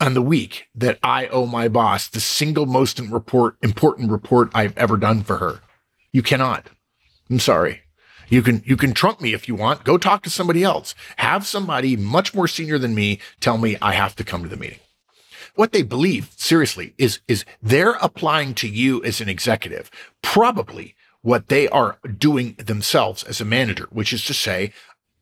on 0.00 0.14
the 0.14 0.22
week 0.22 0.68
that 0.74 0.98
I 1.02 1.26
owe 1.28 1.46
my 1.46 1.68
boss 1.68 2.08
the 2.08 2.20
single 2.20 2.66
most 2.66 3.00
report, 3.00 3.56
important 3.62 4.10
report 4.10 4.50
I've 4.54 4.76
ever 4.76 4.96
done 4.96 5.22
for 5.22 5.38
her. 5.38 5.60
You 6.12 6.22
cannot. 6.22 6.68
I'm 7.30 7.40
sorry. 7.40 7.82
You 8.28 8.42
can 8.42 8.62
you 8.66 8.76
can 8.76 8.92
trump 8.92 9.20
me 9.20 9.32
if 9.32 9.48
you 9.48 9.54
want. 9.54 9.84
Go 9.84 9.96
talk 9.96 10.22
to 10.22 10.30
somebody 10.30 10.62
else. 10.62 10.94
Have 11.16 11.46
somebody 11.46 11.96
much 11.96 12.34
more 12.34 12.48
senior 12.48 12.78
than 12.78 12.94
me 12.94 13.20
tell 13.40 13.58
me 13.58 13.76
I 13.80 13.92
have 13.92 14.14
to 14.16 14.24
come 14.24 14.42
to 14.42 14.48
the 14.48 14.56
meeting. 14.56 14.80
What 15.54 15.72
they 15.72 15.82
believe, 15.82 16.30
seriously, 16.36 16.94
is 16.98 17.20
is 17.26 17.44
they're 17.62 17.96
applying 18.02 18.54
to 18.54 18.68
you 18.68 19.02
as 19.02 19.20
an 19.20 19.28
executive, 19.28 19.90
probably 20.22 20.94
what 21.22 21.48
they 21.48 21.68
are 21.68 21.98
doing 22.16 22.54
themselves 22.58 23.24
as 23.24 23.40
a 23.40 23.44
manager, 23.44 23.88
which 23.90 24.12
is 24.12 24.24
to 24.24 24.34
say, 24.34 24.72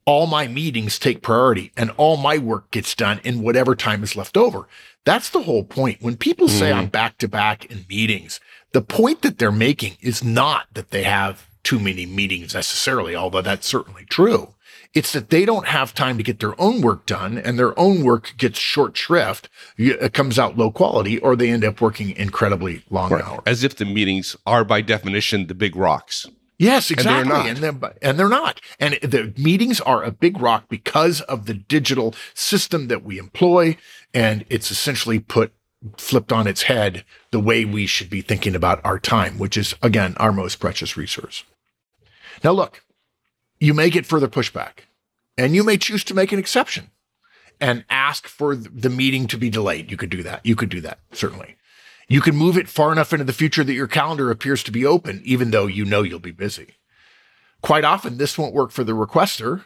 all 0.06 0.26
my 0.26 0.46
meetings 0.46 0.98
take 0.98 1.20
priority 1.20 1.72
and 1.76 1.90
all 1.96 2.16
my 2.16 2.38
work 2.38 2.70
gets 2.70 2.94
done 2.94 3.20
in 3.24 3.42
whatever 3.42 3.74
time 3.74 4.02
is 4.02 4.16
left 4.16 4.36
over. 4.36 4.68
That's 5.04 5.30
the 5.30 5.42
whole 5.42 5.64
point. 5.64 6.00
When 6.00 6.16
people 6.16 6.48
say 6.48 6.70
mm. 6.70 6.74
I'm 6.74 6.88
back 6.88 7.18
to 7.18 7.28
back 7.28 7.64
in 7.66 7.84
meetings, 7.88 8.40
the 8.72 8.82
point 8.82 9.22
that 9.22 9.38
they're 9.38 9.52
making 9.52 9.98
is 10.00 10.24
not 10.24 10.66
that 10.74 10.90
they 10.90 11.02
have 11.02 11.48
too 11.64 11.78
many 11.80 12.06
meetings 12.06 12.54
necessarily, 12.54 13.16
although 13.16 13.42
that's 13.42 13.66
certainly 13.66 14.04
true. 14.04 14.54
It's 14.94 15.12
that 15.12 15.30
they 15.30 15.44
don't 15.44 15.66
have 15.66 15.92
time 15.92 16.16
to 16.16 16.22
get 16.22 16.38
their 16.38 16.58
own 16.60 16.80
work 16.80 17.04
done 17.04 17.36
and 17.36 17.58
their 17.58 17.78
own 17.78 18.02
work 18.02 18.32
gets 18.38 18.58
short 18.58 18.96
shrift. 18.96 19.48
It 19.76 20.14
comes 20.14 20.38
out 20.38 20.56
low 20.56 20.70
quality 20.70 21.18
or 21.18 21.34
they 21.36 21.50
end 21.50 21.64
up 21.64 21.80
working 21.80 22.10
incredibly 22.16 22.82
long 22.88 23.10
right. 23.10 23.24
hours. 23.24 23.40
As 23.44 23.64
if 23.64 23.76
the 23.76 23.84
meetings 23.84 24.36
are 24.46 24.64
by 24.64 24.80
definition 24.80 25.48
the 25.48 25.54
big 25.54 25.76
rocks. 25.76 26.26
Yes, 26.58 26.90
exactly. 26.90 27.34
And 27.34 27.58
they're, 27.58 27.70
and 27.70 27.80
they're, 27.80 27.94
and 28.02 28.18
they're 28.18 28.28
not. 28.28 28.60
And 28.80 28.94
the 29.02 29.34
meetings 29.36 29.80
are 29.82 30.02
a 30.02 30.10
big 30.10 30.40
rock 30.40 30.68
because 30.68 31.20
of 31.22 31.46
the 31.46 31.54
digital 31.54 32.14
system 32.34 32.88
that 32.88 33.04
we 33.04 33.18
employ. 33.18 33.76
And 34.14 34.44
it's 34.48 34.70
essentially 34.70 35.18
put 35.18 35.52
flipped 35.98 36.32
on 36.32 36.46
its 36.46 36.62
head 36.62 37.04
the 37.30 37.40
way 37.40 37.64
we 37.64 37.86
should 37.86 38.08
be 38.08 38.22
thinking 38.22 38.54
about 38.54 38.80
our 38.84 38.98
time, 38.98 39.38
which 39.38 39.56
is 39.56 39.74
again 39.82 40.14
our 40.16 40.32
most 40.32 40.56
precious 40.56 40.96
resource. 40.96 41.44
Now, 42.42 42.52
look, 42.52 42.82
you 43.60 43.74
may 43.74 43.90
get 43.90 44.06
further 44.06 44.28
pushback, 44.28 44.86
and 45.36 45.54
you 45.54 45.62
may 45.62 45.76
choose 45.76 46.04
to 46.04 46.14
make 46.14 46.32
an 46.32 46.38
exception 46.38 46.90
and 47.60 47.84
ask 47.88 48.26
for 48.26 48.54
the 48.54 48.90
meeting 48.90 49.26
to 49.28 49.38
be 49.38 49.50
delayed. 49.50 49.90
You 49.90 49.96
could 49.96 50.10
do 50.10 50.22
that. 50.22 50.44
You 50.44 50.56
could 50.56 50.68
do 50.68 50.80
that, 50.82 50.98
certainly. 51.12 51.56
You 52.08 52.20
can 52.20 52.36
move 52.36 52.56
it 52.56 52.68
far 52.68 52.92
enough 52.92 53.12
into 53.12 53.24
the 53.24 53.32
future 53.32 53.64
that 53.64 53.74
your 53.74 53.88
calendar 53.88 54.30
appears 54.30 54.62
to 54.64 54.70
be 54.70 54.86
open, 54.86 55.22
even 55.24 55.50
though 55.50 55.66
you 55.66 55.84
know 55.84 56.02
you'll 56.02 56.20
be 56.20 56.30
busy. 56.30 56.76
Quite 57.62 57.84
often, 57.84 58.16
this 58.16 58.38
won't 58.38 58.54
work 58.54 58.70
for 58.70 58.84
the 58.84 58.92
requester, 58.92 59.64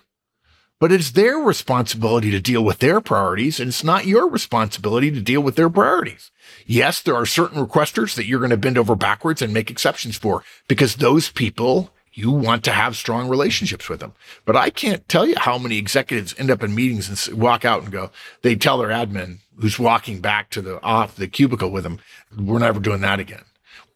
but 0.79 0.91
it's 0.91 1.11
their 1.11 1.37
responsibility 1.37 2.31
to 2.31 2.41
deal 2.41 2.65
with 2.65 2.79
their 2.79 3.03
priorities, 3.03 3.61
and 3.61 3.69
it's 3.69 3.85
not 3.85 4.07
your 4.07 4.29
responsibility 4.29 5.11
to 5.11 5.21
deal 5.21 5.43
with 5.43 5.57
their 5.57 5.69
priorities. 5.69 6.31
Yes, 6.65 7.03
there 7.03 7.15
are 7.15 7.27
certain 7.27 7.65
requesters 7.65 8.15
that 8.15 8.25
you're 8.25 8.39
going 8.39 8.51
to 8.51 8.57
bend 8.57 8.79
over 8.79 8.97
backwards 8.97 9.43
and 9.43 9.53
make 9.53 9.71
exceptions 9.71 10.17
for 10.17 10.43
because 10.67 10.97
those 10.97 11.29
people 11.29 11.93
you 12.13 12.31
want 12.31 12.65
to 12.65 12.73
have 12.73 12.97
strong 12.97 13.29
relationships 13.29 13.89
with 13.89 14.01
them. 14.01 14.13
But 14.45 14.57
I 14.57 14.71
can't 14.71 15.09
tell 15.09 15.27
you 15.27 15.35
how 15.39 15.59
many 15.59 15.79
executives 15.79 16.35
end 16.39 16.51
up 16.51 16.63
in 16.63 16.75
meetings 16.75 17.09
and 17.29 17.39
walk 17.41 17.65
out 17.65 17.83
and 17.83 17.93
go, 17.93 18.11
they 18.43 18.57
tell 18.57 18.79
their 18.79 18.89
admin 18.89 19.39
who's 19.59 19.79
walking 19.79 20.21
back 20.21 20.51
to 20.51 20.63
the 20.63 20.83
off 20.83 21.17
the 21.17 21.29
cubicle 21.29 21.71
with 21.71 21.85
them, 21.85 21.99
we're 22.37 22.59
never 22.59 22.81
doing 22.81 23.01
that 23.03 23.21
again. 23.21 23.45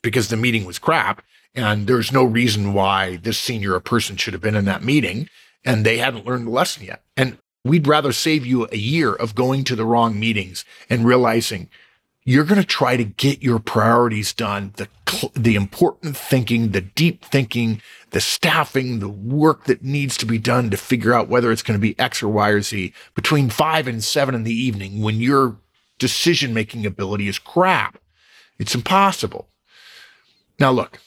because 0.02 0.28
the 0.28 0.36
meeting 0.36 0.64
was 0.66 0.78
crap 0.78 1.22
and 1.54 1.86
there's 1.86 2.12
no 2.12 2.22
reason 2.24 2.74
why 2.74 3.16
this 3.16 3.38
senior 3.38 3.80
person 3.80 4.16
should 4.16 4.34
have 4.34 4.42
been 4.42 4.54
in 4.54 4.66
that 4.66 4.84
meeting 4.84 5.28
and 5.64 5.84
they 5.84 5.98
hadn't 5.98 6.26
learned 6.26 6.46
the 6.46 6.50
lesson 6.50 6.84
yet. 6.84 7.02
And 7.16 7.38
we'd 7.64 7.86
rather 7.86 8.12
save 8.12 8.44
you 8.44 8.68
a 8.70 8.76
year 8.76 9.14
of 9.14 9.34
going 9.34 9.64
to 9.64 9.74
the 9.74 9.86
wrong 9.86 10.20
meetings 10.20 10.64
and 10.90 11.06
realizing 11.06 11.70
you're 12.24 12.44
going 12.44 12.60
to 12.60 12.66
try 12.66 12.96
to 12.96 13.04
get 13.04 13.42
your 13.42 13.58
priorities 13.58 14.32
done, 14.32 14.72
the 14.76 14.88
the 15.34 15.54
important 15.54 16.16
thinking, 16.16 16.70
the 16.70 16.80
deep 16.80 17.24
thinking, 17.24 17.80
the 18.10 18.20
staffing, 18.20 18.98
the 18.98 19.08
work 19.08 19.64
that 19.64 19.84
needs 19.84 20.16
to 20.16 20.26
be 20.26 20.38
done 20.38 20.70
to 20.70 20.76
figure 20.76 21.12
out 21.12 21.28
whether 21.28 21.52
it's 21.52 21.62
going 21.62 21.78
to 21.78 21.82
be 21.82 21.98
X 21.98 22.22
or 22.22 22.28
Y 22.28 22.48
or 22.48 22.60
Z 22.62 22.92
between 23.14 23.50
5 23.50 23.86
and 23.86 24.02
7 24.02 24.34
in 24.34 24.42
the 24.42 24.54
evening 24.54 25.02
when 25.02 25.20
your 25.20 25.58
decision 25.98 26.52
making 26.52 26.84
ability 26.84 27.28
is 27.28 27.38
crap. 27.38 27.98
It's 28.58 28.74
impossible. 28.74 29.48
Now 30.58 30.72
look, 30.72 31.00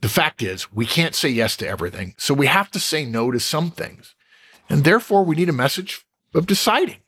the 0.00 0.08
fact 0.08 0.42
is, 0.42 0.72
we 0.72 0.86
can't 0.86 1.14
say 1.14 1.28
yes 1.28 1.56
to 1.58 1.66
everything, 1.68 2.14
so 2.18 2.34
we 2.34 2.46
have 2.46 2.70
to 2.72 2.80
say 2.80 3.04
no 3.04 3.30
to 3.30 3.40
some 3.40 3.70
things. 3.70 4.14
And 4.68 4.84
therefore, 4.84 5.24
we 5.24 5.36
need 5.36 5.48
a 5.48 5.52
message 5.52 6.04
of 6.34 6.46
deciding. 6.46 6.98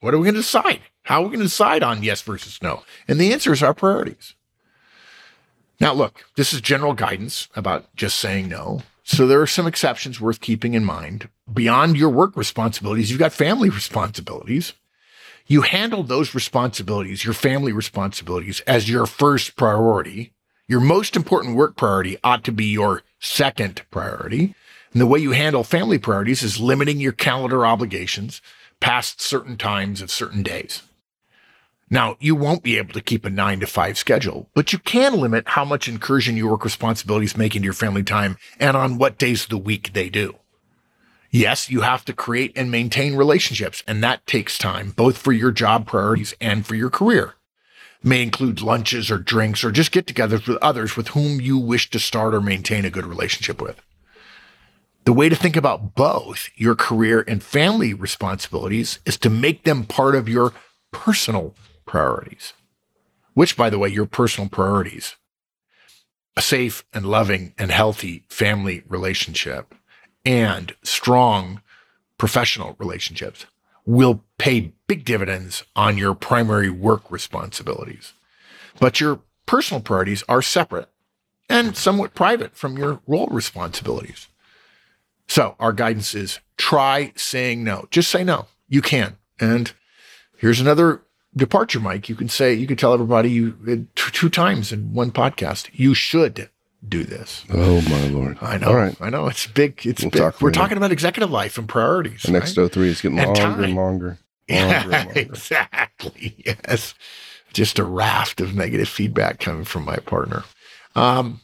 What 0.00 0.14
are 0.14 0.18
we 0.18 0.24
going 0.24 0.34
to 0.34 0.40
decide? 0.40 0.80
How 1.08 1.20
are 1.20 1.24
we 1.24 1.28
going 1.28 1.40
to 1.40 1.46
decide 1.46 1.82
on 1.82 2.02
yes 2.02 2.22
versus 2.22 2.60
no? 2.62 2.84
And 3.06 3.18
the 3.18 3.32
answer 3.32 3.52
is 3.52 3.62
our 3.62 3.74
priorities. 3.74 4.34
Now, 5.80 5.92
look, 5.92 6.24
this 6.36 6.52
is 6.52 6.60
general 6.60 6.92
guidance 6.92 7.48
about 7.54 7.94
just 7.96 8.18
saying 8.18 8.48
no. 8.48 8.82
So 9.04 9.26
there 9.26 9.40
are 9.40 9.46
some 9.46 9.66
exceptions 9.66 10.20
worth 10.20 10.40
keeping 10.40 10.74
in 10.74 10.84
mind. 10.84 11.28
Beyond 11.52 11.96
your 11.96 12.10
work 12.10 12.36
responsibilities, 12.36 13.10
you've 13.10 13.18
got 13.18 13.32
family 13.32 13.68
responsibilities. 13.82 14.74
You 15.46 15.62
handle 15.62 16.02
those 16.02 16.34
responsibilities, 16.34 17.24
your 17.24 17.34
family 17.34 17.72
responsibilities, 17.72 18.60
as 18.66 18.90
your 18.90 19.06
first 19.06 19.56
priority 19.56 20.32
your 20.70 20.80
most 20.80 21.16
important 21.16 21.56
work 21.56 21.76
priority 21.76 22.18
ought 22.22 22.44
to 22.44 22.52
be 22.52 22.66
your 22.66 23.02
second 23.18 23.82
priority. 23.90 24.54
And 24.92 25.00
the 25.00 25.06
way 25.06 25.18
you 25.18 25.30
handle 25.30 25.64
family 25.64 25.96
priorities 25.98 26.42
is 26.42 26.60
limiting 26.60 27.00
your 27.00 27.12
calendar 27.12 27.64
obligations 27.64 28.42
past 28.78 29.22
certain 29.22 29.56
times 29.56 30.02
of 30.02 30.10
certain 30.10 30.42
days. 30.42 30.82
Now, 31.90 32.16
you 32.20 32.34
won't 32.34 32.62
be 32.62 32.76
able 32.76 32.92
to 32.92 33.00
keep 33.00 33.24
a 33.24 33.30
nine 33.30 33.60
to 33.60 33.66
five 33.66 33.96
schedule, 33.96 34.48
but 34.54 34.72
you 34.72 34.78
can 34.78 35.18
limit 35.18 35.48
how 35.48 35.64
much 35.64 35.88
incursion 35.88 36.36
your 36.36 36.50
work 36.50 36.64
responsibilities 36.64 37.36
make 37.36 37.56
into 37.56 37.64
your 37.64 37.72
family 37.72 38.02
time 38.02 38.36
and 38.60 38.76
on 38.76 38.98
what 38.98 39.18
days 39.18 39.44
of 39.44 39.50
the 39.50 39.58
week 39.58 39.92
they 39.94 40.10
do. 40.10 40.36
Yes, 41.30 41.70
you 41.70 41.82
have 41.82 42.04
to 42.06 42.12
create 42.12 42.52
and 42.56 42.70
maintain 42.70 43.14
relationships, 43.14 43.82
and 43.86 44.02
that 44.02 44.26
takes 44.26 44.58
time, 44.58 44.90
both 44.90 45.18
for 45.18 45.32
your 45.32 45.50
job 45.50 45.86
priorities 45.86 46.34
and 46.40 46.66
for 46.66 46.74
your 46.74 46.90
career 46.90 47.34
may 48.02 48.22
include 48.22 48.62
lunches 48.62 49.10
or 49.10 49.18
drinks 49.18 49.64
or 49.64 49.72
just 49.72 49.92
get 49.92 50.06
togethers 50.06 50.46
with 50.46 50.58
others 50.58 50.96
with 50.96 51.08
whom 51.08 51.40
you 51.40 51.58
wish 51.58 51.90
to 51.90 51.98
start 51.98 52.34
or 52.34 52.40
maintain 52.40 52.84
a 52.84 52.90
good 52.90 53.06
relationship 53.06 53.60
with. 53.60 53.80
The 55.04 55.12
way 55.12 55.28
to 55.28 55.36
think 55.36 55.56
about 55.56 55.94
both 55.94 56.50
your 56.54 56.74
career 56.74 57.24
and 57.26 57.42
family 57.42 57.94
responsibilities 57.94 58.98
is 59.04 59.16
to 59.18 59.30
make 59.30 59.64
them 59.64 59.84
part 59.84 60.14
of 60.14 60.28
your 60.28 60.52
personal 60.92 61.54
priorities, 61.88 62.52
which, 63.34 63.56
by 63.56 63.68
the 63.68 63.78
way, 63.78 63.88
your 63.88 64.06
personal 64.06 64.48
priorities, 64.48 65.16
a 66.36 66.42
safe 66.42 66.84
and 66.92 67.04
loving 67.04 67.54
and 67.58 67.72
healthy 67.72 68.24
family 68.28 68.84
relationship 68.88 69.74
and 70.24 70.76
strong 70.82 71.62
professional 72.18 72.76
relationships 72.78 73.46
will 73.84 74.22
pay 74.36 74.72
big 74.86 75.04
dividends 75.04 75.64
on 75.74 75.98
your 75.98 76.14
primary 76.14 76.70
work 76.70 77.10
responsibilities. 77.10 78.12
But 78.78 79.00
your 79.00 79.20
personal 79.46 79.80
priorities 79.80 80.22
are 80.28 80.42
separate 80.42 80.90
and 81.48 81.76
somewhat 81.76 82.14
private 82.14 82.54
from 82.54 82.76
your 82.76 83.00
role 83.06 83.28
responsibilities. 83.28 84.28
So 85.26 85.56
our 85.58 85.72
guidance 85.72 86.14
is 86.14 86.40
try 86.56 87.12
saying 87.16 87.64
no. 87.64 87.86
Just 87.90 88.10
say 88.10 88.24
no. 88.24 88.46
You 88.68 88.82
can. 88.82 89.16
And 89.40 89.72
here's 90.36 90.60
another 90.60 91.02
departure, 91.36 91.80
Mike. 91.80 92.08
You 92.08 92.14
can 92.14 92.28
say, 92.28 92.54
you 92.54 92.66
can 92.66 92.76
tell 92.76 92.92
everybody 92.94 93.30
you 93.30 93.86
two, 93.94 94.10
two 94.10 94.28
times 94.28 94.72
in 94.72 94.92
one 94.92 95.10
podcast, 95.10 95.68
you 95.72 95.94
should 95.94 96.50
do 96.86 97.04
this. 97.04 97.44
Oh 97.52 97.80
my 97.82 98.06
lord! 98.08 98.38
I 98.40 98.58
know. 98.58 98.68
All 98.68 98.76
right. 98.76 98.96
I 99.00 99.10
know 99.10 99.26
it's 99.26 99.46
big. 99.46 99.84
It's 99.84 100.02
we'll 100.02 100.10
big. 100.10 100.22
Talk 100.22 100.40
We're 100.40 100.52
talking 100.52 100.76
about 100.76 100.92
executive 100.92 101.30
life 101.30 101.58
and 101.58 101.68
priorities. 101.68 102.22
The 102.22 102.32
next 102.32 102.56
right? 102.56 102.72
03 102.72 102.88
is 102.88 103.00
getting 103.00 103.18
and 103.18 103.26
longer 103.28 103.40
time. 103.40 103.64
and 103.64 103.74
longer. 103.74 104.18
Yeah, 104.48 104.82
and 104.82 104.90
longer. 104.92 105.12
exactly. 105.20 106.34
Yes. 106.66 106.94
Just 107.52 107.78
a 107.78 107.84
raft 107.84 108.40
of 108.40 108.54
negative 108.54 108.88
feedback 108.88 109.40
coming 109.40 109.64
from 109.64 109.84
my 109.84 109.96
partner. 109.96 110.44
Um, 110.94 111.40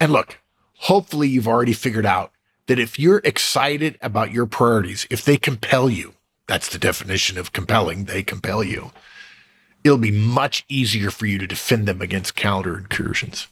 and 0.00 0.10
look, 0.12 0.40
hopefully 0.78 1.28
you've 1.28 1.48
already 1.48 1.72
figured 1.74 2.06
out 2.06 2.32
that 2.66 2.78
if 2.78 2.98
you're 2.98 3.20
excited 3.24 3.98
about 4.00 4.32
your 4.32 4.46
priorities, 4.46 5.06
if 5.10 5.24
they 5.24 5.36
compel 5.36 5.88
you, 5.90 6.14
that's 6.46 6.68
the 6.70 6.78
definition 6.78 7.38
of 7.38 7.52
compelling, 7.52 8.04
they 8.04 8.22
compel 8.22 8.64
you, 8.64 8.90
it'll 9.84 9.98
be 9.98 10.10
much 10.10 10.64
easier 10.68 11.10
for 11.10 11.26
you 11.26 11.38
to 11.38 11.46
defend 11.46 11.86
them 11.86 12.00
against 12.00 12.34
counter 12.34 12.78
incursions 12.78 13.48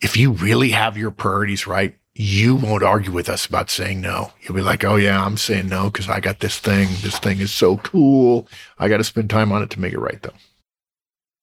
if 0.00 0.16
you 0.16 0.32
really 0.32 0.70
have 0.70 0.96
your 0.96 1.10
priorities 1.10 1.66
right, 1.66 1.96
you 2.14 2.56
won't 2.56 2.82
argue 2.82 3.12
with 3.12 3.28
us 3.28 3.46
about 3.46 3.70
saying 3.70 4.00
no. 4.00 4.32
You'll 4.42 4.56
be 4.56 4.62
like, 4.62 4.84
oh, 4.84 4.96
yeah, 4.96 5.24
I'm 5.24 5.36
saying 5.36 5.68
no 5.68 5.90
because 5.90 6.08
I 6.08 6.20
got 6.20 6.40
this 6.40 6.58
thing. 6.58 6.88
This 7.00 7.18
thing 7.18 7.38
is 7.38 7.52
so 7.52 7.76
cool. 7.78 8.48
I 8.78 8.88
got 8.88 8.96
to 8.98 9.04
spend 9.04 9.30
time 9.30 9.52
on 9.52 9.62
it 9.62 9.70
to 9.70 9.80
make 9.80 9.92
it 9.92 9.98
right, 9.98 10.20
though. 10.20 10.32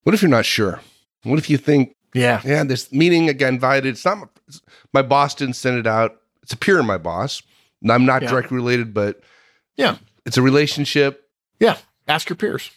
What 0.03 0.13
if 0.13 0.21
you're 0.21 0.29
not 0.29 0.45
sure? 0.45 0.81
What 1.23 1.39
if 1.39 1.49
you 1.49 1.57
think, 1.57 1.95
yeah, 2.13 2.41
yeah, 2.45 2.63
this 2.63 2.91
meeting 2.91 3.29
again 3.29 3.55
invited. 3.55 3.87
It's 3.87 4.05
not 4.05 4.17
my, 4.17 4.27
it's, 4.47 4.61
my 4.93 5.01
boss 5.01 5.33
didn't 5.35 5.55
send 5.55 5.77
it 5.77 5.87
out. 5.87 6.21
It's 6.43 6.53
a 6.53 6.57
peer 6.57 6.79
of 6.79 6.85
my 6.85 6.97
boss. 6.97 7.41
I'm 7.87 8.05
not 8.05 8.21
yeah. 8.21 8.29
directly 8.29 8.55
related, 8.55 8.93
but 8.93 9.21
yeah, 9.75 9.97
it's 10.25 10.37
a 10.37 10.41
relationship. 10.41 11.29
Yeah, 11.59 11.77
ask 12.07 12.29
your 12.29 12.37
peers. 12.37 12.71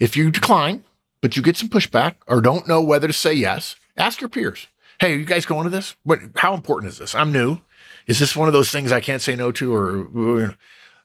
If 0.00 0.16
you 0.16 0.30
decline, 0.30 0.82
but 1.20 1.36
you 1.36 1.42
get 1.42 1.58
some 1.58 1.68
pushback 1.68 2.14
or 2.26 2.40
don't 2.40 2.66
know 2.66 2.82
whether 2.82 3.06
to 3.06 3.12
say 3.12 3.34
yes, 3.34 3.76
ask 3.98 4.20
your 4.20 4.30
peers. 4.30 4.66
Hey, 4.98 5.12
are 5.12 5.16
you 5.16 5.26
guys 5.26 5.44
going 5.46 5.64
to 5.64 5.70
this? 5.70 5.94
What? 6.02 6.20
How 6.36 6.54
important 6.54 6.90
is 6.90 6.98
this? 6.98 7.14
I'm 7.14 7.30
new. 7.30 7.58
Is 8.06 8.18
this 8.18 8.34
one 8.34 8.48
of 8.48 8.54
those 8.54 8.70
things 8.70 8.90
I 8.90 9.00
can't 9.00 9.22
say 9.22 9.36
no 9.36 9.52
to, 9.52 9.74
or 9.74 10.56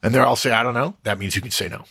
and 0.01 0.13
they're 0.15 0.25
all 0.25 0.35
say 0.37 0.51
I 0.51 0.63
don't 0.63 0.73
know? 0.73 0.95
That 1.03 1.19
means 1.19 1.35
you 1.35 1.41
can 1.41 1.51
say 1.51 1.67
no. 1.67 1.83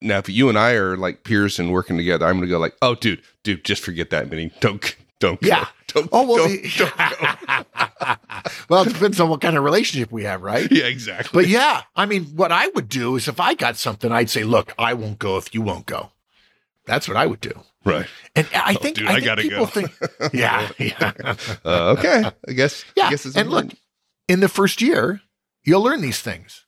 Now, 0.00 0.18
if 0.18 0.28
you 0.28 0.48
and 0.48 0.58
I 0.58 0.72
are 0.72 0.96
like 0.96 1.24
peers 1.24 1.58
and 1.58 1.72
working 1.72 1.96
together, 1.96 2.26
I'm 2.26 2.34
going 2.34 2.46
to 2.46 2.50
go 2.50 2.58
like, 2.58 2.76
oh, 2.82 2.94
dude, 2.94 3.22
dude, 3.42 3.64
just 3.64 3.82
forget 3.82 4.10
that 4.10 4.30
meeting. 4.30 4.50
Don't, 4.60 4.94
don't, 5.18 5.42
yeah. 5.42 5.64
Go. 5.64 5.70
Don't, 5.94 6.08
oh, 6.10 6.26
well, 6.26 6.48
don't, 6.48 6.62
don't 6.76 6.98
well, 8.68 8.82
it 8.82 8.92
depends 8.92 9.20
on 9.20 9.28
what 9.28 9.40
kind 9.40 9.56
of 9.56 9.62
relationship 9.62 10.10
we 10.10 10.24
have, 10.24 10.42
right? 10.42 10.66
Yeah, 10.72 10.86
exactly. 10.86 11.42
But 11.42 11.48
yeah, 11.48 11.82
I 11.94 12.04
mean, 12.04 12.24
what 12.34 12.50
I 12.50 12.66
would 12.74 12.88
do 12.88 13.14
is 13.14 13.28
if 13.28 13.38
I 13.38 13.54
got 13.54 13.76
something, 13.76 14.10
I'd 14.10 14.28
say, 14.28 14.42
look, 14.42 14.74
I 14.76 14.92
won't 14.94 15.20
go 15.20 15.36
if 15.36 15.54
you 15.54 15.62
won't 15.62 15.86
go. 15.86 16.10
That's 16.86 17.08
what 17.08 17.16
I 17.16 17.26
would 17.26 17.40
do. 17.40 17.52
Right. 17.84 18.06
And 18.34 18.48
I 18.54 18.74
oh, 18.74 18.82
think, 18.82 18.96
dude, 18.96 19.08
I, 19.08 19.14
I 19.14 19.20
gotta 19.20 19.42
people 19.42 19.60
go. 19.60 19.66
think, 19.66 19.90
yeah, 20.32 20.68
yeah. 20.78 21.12
Uh, 21.64 21.94
okay. 21.98 22.24
I 22.48 22.52
guess. 22.52 22.84
Yeah. 22.96 23.06
I 23.06 23.10
guess 23.10 23.36
and 23.36 23.50
look, 23.50 23.66
in 24.28 24.40
the 24.40 24.48
first 24.48 24.80
year, 24.82 25.20
you'll 25.62 25.82
learn 25.82 26.00
these 26.00 26.20
things, 26.20 26.66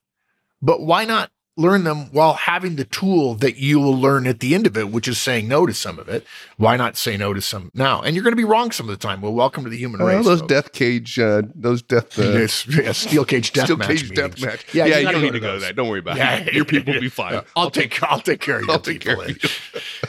but 0.60 0.80
why 0.82 1.04
not 1.04 1.30
learn 1.56 1.84
them 1.84 2.12
while 2.12 2.34
having 2.34 2.76
the 2.76 2.84
tool 2.84 3.34
that 3.36 3.56
you 3.56 3.80
will 3.80 3.96
learn 3.96 4.26
at 4.26 4.40
the 4.40 4.54
end 4.54 4.66
of 4.66 4.76
it, 4.76 4.90
which 4.90 5.08
is 5.08 5.18
saying 5.18 5.48
no 5.48 5.64
to 5.64 5.72
some 5.72 5.98
of 5.98 6.06
it. 6.08 6.26
Why 6.58 6.76
not 6.76 6.98
say 6.98 7.16
no 7.16 7.32
to 7.32 7.40
some 7.40 7.70
now? 7.72 8.02
And 8.02 8.14
you're 8.14 8.22
going 8.22 8.32
to 8.32 8.36
be 8.36 8.44
wrong 8.44 8.72
some 8.72 8.88
of 8.88 8.98
the 8.98 9.06
time. 9.06 9.22
Well, 9.22 9.32
welcome 9.32 9.64
to 9.64 9.70
the 9.70 9.76
human 9.76 10.02
race. 10.02 10.24
those 10.24 10.40
folks. 10.40 10.52
death 10.52 10.72
cage, 10.72 11.18
uh, 11.18 11.42
those 11.54 11.80
death, 11.80 12.18
uh, 12.18 12.46
yeah, 12.82 12.92
steel 12.92 13.24
cage 13.24 13.52
death 13.52 13.66
steel 13.66 13.78
match. 13.78 13.88
Cage 13.88 14.10
death 14.10 14.40
match. 14.40 14.74
Yeah, 14.74 14.84
yeah 14.84 14.98
you, 14.98 15.10
don't 15.10 15.22
need 15.22 15.32
to 15.32 15.40
go 15.40 15.54
to 15.54 15.60
that. 15.60 15.76
Don't 15.76 15.88
worry 15.88 16.00
about 16.00 16.18
yeah, 16.18 16.36
it. 16.40 16.52
Your 16.54 16.66
people 16.66 16.92
will 16.92 17.00
be 17.00 17.08
fine. 17.08 17.42
I'll 17.56 17.70
take 17.70 18.02
I'll 18.02 18.20
take 18.20 18.40
care 18.40 18.56
of 18.56 18.66
you. 18.66 18.68
I'll 18.72 18.78
take 18.78 19.00
care 19.00 19.18
of 19.18 19.28
you. 19.28 19.36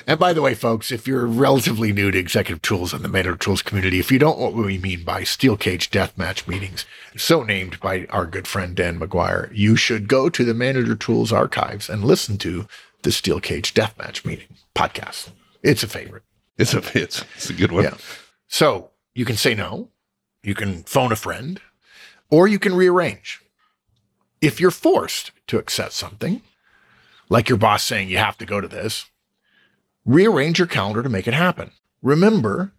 and 0.05 0.19
by 0.19 0.33
the 0.33 0.41
way, 0.41 0.53
folks, 0.53 0.91
if 0.91 1.07
you're 1.07 1.25
relatively 1.25 1.93
new 1.93 2.12
to 2.12 2.19
executive 2.19 2.62
tools 2.62 2.93
and 2.93 3.03
the 3.05 3.10
manager 3.10 3.38
tools 3.38 3.62
community, 3.62 3.99
if 3.99 4.12
you 4.12 4.19
don't 4.19 4.38
know 4.38 4.49
what 4.49 4.65
we 4.65 4.77
mean 4.77 5.03
by 5.03 5.23
steel 5.23 5.55
cage 5.55 5.89
death 5.89 6.17
match 6.17 6.45
meetings, 6.45 6.86
so 7.15 7.41
named 7.41 7.79
by 7.79 8.05
our 8.10 8.25
good 8.25 8.47
friend 8.47 8.75
Dan 8.75 8.99
McGuire, 8.99 9.49
you 9.53 9.75
should 9.75 10.07
go 10.07 10.29
to 10.29 10.43
the 10.43 10.53
manager 10.53 10.95
tools 10.95 11.31
archives 11.38 11.89
and 11.89 12.04
listen 12.04 12.38
to 12.39 12.67
the 13.04 13.12
Steel 13.12 13.39
Cage 13.39 13.73
Deathmatch 13.73 14.26
meeting 14.26 14.47
podcast. 14.76 15.30
It's 15.63 15.84
a 15.84 15.88
favorite. 15.88 16.23
It's 16.58 16.73
a 16.73 16.80
it's, 16.97 17.23
it's 17.36 17.50
a 17.50 17.54
good 17.54 17.71
one. 17.71 17.84
Yeah. 17.86 17.97
So 18.47 18.89
you 19.13 19.23
can 19.23 19.38
say 19.38 19.54
no, 19.54 19.89
you 20.43 20.56
can 20.56 20.84
phone 20.84 21.12
a 21.12 21.15
friend, 21.15 21.62
or 22.30 22.47
you 22.47 22.60
can 22.60 22.76
rearrange. 22.76 23.41
If 24.41 24.60
you're 24.60 24.71
forced 24.71 25.32
to 25.47 25.58
accept 25.58 25.93
something, 25.93 26.41
like 27.30 27.50
your 27.50 27.58
boss 27.58 27.84
saying 27.84 28.10
you 28.10 28.17
have 28.17 28.38
to 28.38 28.45
go 28.45 28.62
to 28.62 28.67
this, 28.67 29.06
rearrange 30.06 30.60
your 30.60 30.67
calendar 30.67 31.04
to 31.04 31.10
make 31.10 31.28
it 31.28 31.34
happen. 31.34 31.71
Remember, 32.02 32.73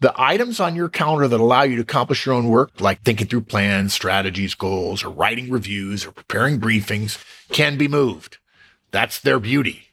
the 0.00 0.12
items 0.16 0.60
on 0.60 0.76
your 0.76 0.88
calendar 0.88 1.26
that 1.28 1.40
allow 1.40 1.62
you 1.62 1.76
to 1.76 1.82
accomplish 1.82 2.24
your 2.24 2.34
own 2.34 2.48
work, 2.48 2.80
like 2.80 3.02
thinking 3.02 3.26
through 3.26 3.42
plans, 3.42 3.92
strategies, 3.92 4.54
goals, 4.54 5.02
or 5.02 5.10
writing 5.10 5.50
reviews 5.50 6.06
or 6.06 6.12
preparing 6.12 6.60
briefings, 6.60 7.22
can 7.50 7.76
be 7.76 7.88
moved. 7.88 8.38
That's 8.90 9.20
their 9.20 9.40
beauty. 9.40 9.88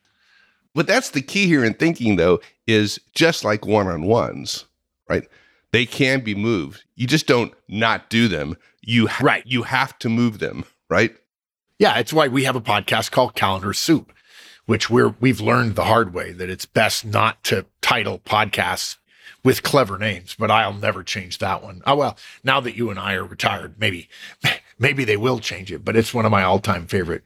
But 0.74 0.88
that's 0.88 1.10
the 1.10 1.22
key 1.22 1.48
here 1.48 1.64
in 1.64 1.74
thinking, 1.74 2.18
though, 2.18 2.42
is 2.68 3.00
just 3.14 3.44
like 3.44 3.66
one 3.66 3.88
on 3.88 4.04
ones, 4.04 4.66
right? 5.10 5.28
They 5.72 5.86
can 5.86 6.22
be 6.22 6.36
moved. 6.36 6.84
You 6.96 7.08
just 7.08 7.28
don't 7.28 7.54
not 7.68 8.10
do 8.10 8.28
them. 8.28 8.58
You 8.82 9.08
ha- 9.08 9.24
Right. 9.24 9.44
You 9.46 9.64
have 9.64 9.98
to 10.00 10.10
move 10.10 10.40
them, 10.40 10.66
right? 10.90 11.16
Yeah, 11.80 11.98
it's 11.98 12.14
why 12.14 12.28
we 12.28 12.44
have 12.44 12.56
a 12.56 12.62
podcast 12.62 13.12
called 13.12 13.36
Calendar 13.36 13.74
Soup, 13.74 14.14
which 14.66 14.90
we're 14.90 15.16
we've 15.20 15.42
learned 15.42 15.76
the 15.76 15.86
hard 15.86 16.14
way 16.14 16.32
that 16.32 16.50
it's 16.50 16.66
best 16.66 17.04
not 17.06 17.44
to 17.46 17.66
title 17.82 18.20
podcasts 18.20 18.98
with 19.46 19.64
clever 19.64 19.98
names, 19.98 20.36
but 20.38 20.52
I'll 20.52 20.74
never 20.74 21.04
change 21.04 21.38
that 21.38 21.64
one. 21.64 21.82
Oh 21.86 21.96
well, 21.96 22.18
now 22.44 22.60
that 22.60 22.76
you 22.76 22.90
and 22.90 23.00
I 23.00 23.14
are 23.14 23.24
retired, 23.24 23.76
maybe 23.80 24.10
maybe 24.80 25.06
they 25.06 25.16
will 25.16 25.40
change 25.40 25.72
it, 25.72 25.86
but 25.86 25.96
it's 25.96 26.14
one 26.14 26.26
of 26.26 26.32
my 26.32 26.44
all-time 26.44 26.88
favorite 26.88 27.24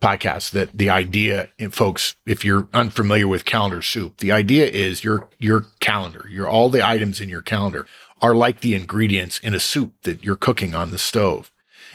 podcasts 0.00 0.50
that 0.50 0.76
the 0.76 0.90
idea 0.90 1.48
and 1.60 1.72
folks 1.72 2.16
if 2.26 2.44
you're 2.44 2.66
unfamiliar 2.74 3.28
with 3.28 3.44
calendar 3.44 3.80
soup 3.80 4.16
the 4.16 4.32
idea 4.32 4.66
is 4.66 5.04
your 5.04 5.28
your 5.38 5.66
calendar 5.78 6.26
your 6.28 6.48
all 6.48 6.68
the 6.68 6.84
items 6.84 7.20
in 7.20 7.28
your 7.28 7.40
calendar 7.40 7.86
are 8.20 8.34
like 8.34 8.62
the 8.62 8.74
ingredients 8.74 9.38
in 9.44 9.54
a 9.54 9.60
soup 9.60 9.92
that 10.02 10.24
you're 10.24 10.34
cooking 10.34 10.74
on 10.74 10.90
the 10.90 10.98
stove 10.98 11.52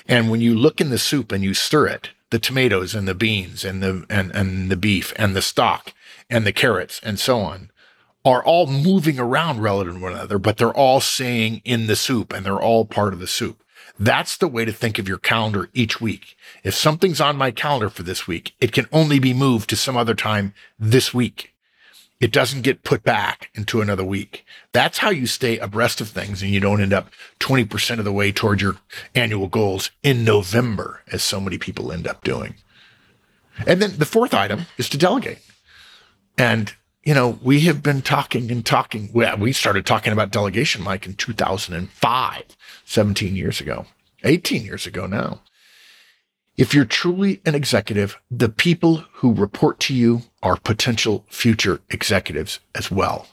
and 0.07 0.29
when 0.29 0.41
you 0.41 0.55
look 0.55 0.79
in 0.79 0.89
the 0.89 0.97
soup 0.97 1.31
and 1.31 1.43
you 1.43 1.53
stir 1.53 1.87
it, 1.87 2.11
the 2.29 2.39
tomatoes 2.39 2.95
and 2.95 3.07
the 3.07 3.15
beans 3.15 3.65
and 3.65 3.83
the 3.83 4.05
and, 4.09 4.31
and 4.33 4.71
the 4.71 4.77
beef 4.77 5.13
and 5.17 5.35
the 5.35 5.41
stock 5.41 5.93
and 6.29 6.45
the 6.45 6.53
carrots 6.53 6.99
and 7.03 7.19
so 7.19 7.39
on 7.39 7.71
are 8.27 8.43
all 8.43 8.67
moving 8.67 9.17
around 9.17 9.61
relative 9.61 9.93
to 9.93 10.01
one 10.01 10.11
another, 10.11 10.37
but 10.37 10.57
they're 10.57 10.73
all 10.73 10.99
saying 10.99 11.61
in 11.63 11.87
the 11.87 11.95
soup 11.95 12.33
and 12.33 12.45
they're 12.45 12.61
all 12.61 12.83
part 12.83 13.13
of 13.13 13.19
the 13.19 13.27
soup. 13.27 13.63
That's 13.97 14.35
the 14.35 14.49
way 14.49 14.65
to 14.65 14.73
think 14.73 14.99
of 14.99 15.07
your 15.07 15.17
calendar 15.17 15.69
each 15.73 16.01
week. 16.01 16.35
If 16.61 16.75
something's 16.75 17.21
on 17.21 17.37
my 17.37 17.51
calendar 17.51 17.89
for 17.89 18.03
this 18.03 18.27
week, 18.27 18.53
it 18.59 18.73
can 18.73 18.85
only 18.91 19.17
be 19.17 19.33
moved 19.33 19.69
to 19.69 19.77
some 19.77 19.95
other 19.95 20.13
time 20.13 20.53
this 20.77 21.13
week. 21.13 21.53
It 22.19 22.33
doesn't 22.33 22.63
get 22.63 22.83
put 22.83 23.01
back 23.01 23.49
into 23.55 23.79
another 23.79 24.03
week. 24.03 24.43
That's 24.73 24.97
how 24.97 25.09
you 25.09 25.25
stay 25.25 25.57
abreast 25.57 26.01
of 26.01 26.09
things 26.09 26.41
and 26.41 26.51
you 26.51 26.59
don't 26.59 26.81
end 26.81 26.93
up 26.93 27.09
20% 27.39 27.99
of 27.99 28.05
the 28.05 28.11
way 28.11 28.33
toward 28.33 28.59
your 28.59 28.75
annual 29.15 29.47
goals 29.47 29.91
in 30.03 30.25
November, 30.25 31.01
as 31.11 31.23
so 31.23 31.39
many 31.39 31.57
people 31.57 31.93
end 31.93 32.07
up 32.07 32.25
doing. 32.25 32.55
And 33.65 33.81
then 33.81 33.97
the 33.97 34.05
fourth 34.05 34.33
item 34.33 34.65
is 34.77 34.89
to 34.89 34.97
delegate. 34.97 35.39
And, 36.37 36.73
you 37.07 37.13
know, 37.13 37.39
we 37.41 37.61
have 37.61 37.81
been 37.81 38.01
talking 38.01 38.51
and 38.51 38.65
talking. 38.65 39.09
We 39.13 39.53
started 39.53 39.85
talking 39.85 40.11
about 40.11 40.29
delegation, 40.29 40.83
Mike, 40.83 41.05
in 41.05 41.13
2005, 41.13 42.43
17 42.83 43.33
years 43.33 43.61
ago, 43.61 43.85
18 44.25 44.65
years 44.65 44.85
ago 44.85 45.05
now. 45.05 45.39
If 46.57 46.73
you're 46.73 46.83
truly 46.83 47.39
an 47.45 47.55
executive, 47.55 48.17
the 48.29 48.49
people 48.49 49.05
who 49.13 49.33
report 49.33 49.79
to 49.81 49.93
you 49.93 50.23
are 50.43 50.57
potential 50.57 51.23
future 51.29 51.79
executives 51.89 52.59
as 52.75 52.91
well. 52.91 53.27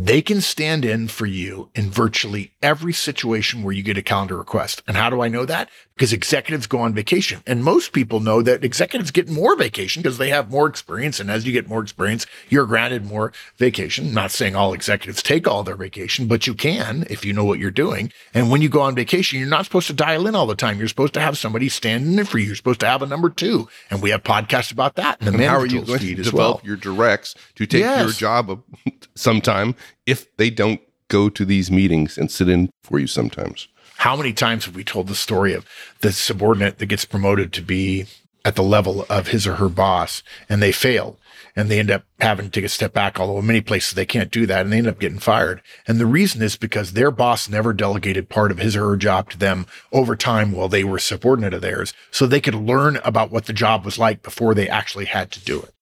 They 0.00 0.22
can 0.22 0.40
stand 0.40 0.84
in 0.84 1.08
for 1.08 1.26
you 1.26 1.70
in 1.74 1.90
virtually 1.90 2.52
every 2.62 2.92
situation 2.92 3.64
where 3.64 3.74
you 3.74 3.82
get 3.82 3.98
a 3.98 4.02
calendar 4.02 4.36
request. 4.36 4.80
And 4.86 4.96
how 4.96 5.10
do 5.10 5.22
I 5.22 5.26
know 5.26 5.44
that? 5.44 5.68
Because 5.96 6.12
executives 6.12 6.68
go 6.68 6.78
on 6.78 6.94
vacation. 6.94 7.42
And 7.48 7.64
most 7.64 7.92
people 7.92 8.20
know 8.20 8.40
that 8.42 8.62
executives 8.62 9.10
get 9.10 9.28
more 9.28 9.56
vacation 9.56 10.00
because 10.00 10.18
they 10.18 10.28
have 10.28 10.52
more 10.52 10.68
experience. 10.68 11.18
And 11.18 11.28
as 11.28 11.44
you 11.44 11.52
get 11.52 11.68
more 11.68 11.82
experience, 11.82 12.26
you're 12.48 12.64
granted 12.64 13.06
more 13.06 13.32
vacation. 13.56 14.14
Not 14.14 14.30
saying 14.30 14.54
all 14.54 14.72
executives 14.72 15.20
take 15.20 15.48
all 15.48 15.64
their 15.64 15.74
vacation, 15.74 16.28
but 16.28 16.46
you 16.46 16.54
can 16.54 17.04
if 17.10 17.24
you 17.24 17.32
know 17.32 17.44
what 17.44 17.58
you're 17.58 17.72
doing. 17.72 18.12
And 18.32 18.52
when 18.52 18.62
you 18.62 18.68
go 18.68 18.82
on 18.82 18.94
vacation, 18.94 19.40
you're 19.40 19.48
not 19.48 19.64
supposed 19.64 19.88
to 19.88 19.94
dial 19.94 20.28
in 20.28 20.36
all 20.36 20.46
the 20.46 20.54
time. 20.54 20.78
You're 20.78 20.86
supposed 20.86 21.14
to 21.14 21.20
have 21.20 21.36
somebody 21.36 21.68
standing 21.68 22.16
in 22.16 22.24
for 22.24 22.38
you. 22.38 22.46
You're 22.46 22.54
supposed 22.54 22.80
to 22.80 22.86
have 22.86 23.02
a 23.02 23.06
number 23.06 23.30
two. 23.30 23.68
And 23.90 24.00
we 24.00 24.10
have 24.10 24.22
podcasts 24.22 24.70
about 24.70 24.94
that. 24.94 25.18
And 25.20 25.34
And 25.34 25.42
how 25.42 25.58
are 25.58 25.66
you 25.66 25.82
going 25.82 25.98
to 25.98 26.14
develop 26.14 26.36
well. 26.36 26.60
your 26.62 26.76
directs 26.76 27.34
to 27.56 27.66
take 27.66 27.82
your 27.82 28.10
job 28.10 28.62
sometime 29.16 29.74
if 30.06 30.34
they 30.36 30.50
don't 30.50 30.80
go 31.08 31.28
to 31.28 31.44
these 31.44 31.70
meetings 31.70 32.18
and 32.18 32.30
sit 32.30 32.48
in 32.48 32.70
for 32.82 32.98
you 32.98 33.06
sometimes? 33.06 33.68
How 33.98 34.16
many 34.16 34.32
times 34.32 34.64
have 34.66 34.76
we 34.76 34.84
told 34.84 35.08
the 35.08 35.14
story 35.14 35.54
of 35.54 35.66
the 36.00 36.12
subordinate 36.12 36.78
that 36.78 36.86
gets 36.86 37.04
promoted 37.04 37.52
to 37.54 37.62
be 37.62 38.06
at 38.44 38.54
the 38.54 38.62
level 38.62 39.04
of 39.10 39.28
his 39.28 39.46
or 39.46 39.56
her 39.56 39.68
boss 39.68 40.22
and 40.48 40.62
they 40.62 40.72
fail 40.72 41.18
and 41.56 41.68
they 41.68 41.80
end 41.80 41.90
up 41.90 42.04
having 42.20 42.46
to 42.46 42.50
take 42.50 42.64
a 42.64 42.68
step 42.68 42.92
back, 42.92 43.18
although 43.18 43.40
in 43.40 43.46
many 43.46 43.60
places 43.60 43.94
they 43.94 44.06
can't 44.06 44.30
do 44.30 44.46
that 44.46 44.60
and 44.60 44.72
they 44.72 44.78
end 44.78 44.86
up 44.86 45.00
getting 45.00 45.18
fired. 45.18 45.60
And 45.88 45.98
the 45.98 46.06
reason 46.06 46.40
is 46.40 46.56
because 46.56 46.92
their 46.92 47.10
boss 47.10 47.48
never 47.48 47.72
delegated 47.72 48.28
part 48.28 48.52
of 48.52 48.58
his 48.58 48.76
or 48.76 48.90
her 48.90 48.96
job 48.96 49.30
to 49.30 49.38
them 49.38 49.66
over 49.92 50.14
time 50.14 50.52
while 50.52 50.68
they 50.68 50.84
were 50.84 51.00
subordinate 51.00 51.52
of 51.52 51.62
theirs. 51.62 51.92
So 52.12 52.26
they 52.26 52.40
could 52.40 52.54
learn 52.54 52.98
about 53.04 53.32
what 53.32 53.46
the 53.46 53.52
job 53.52 53.84
was 53.84 53.98
like 53.98 54.22
before 54.22 54.54
they 54.54 54.68
actually 54.68 55.06
had 55.06 55.32
to 55.32 55.40
do 55.40 55.60
it. 55.60 55.74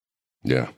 Yeah. 0.43 0.69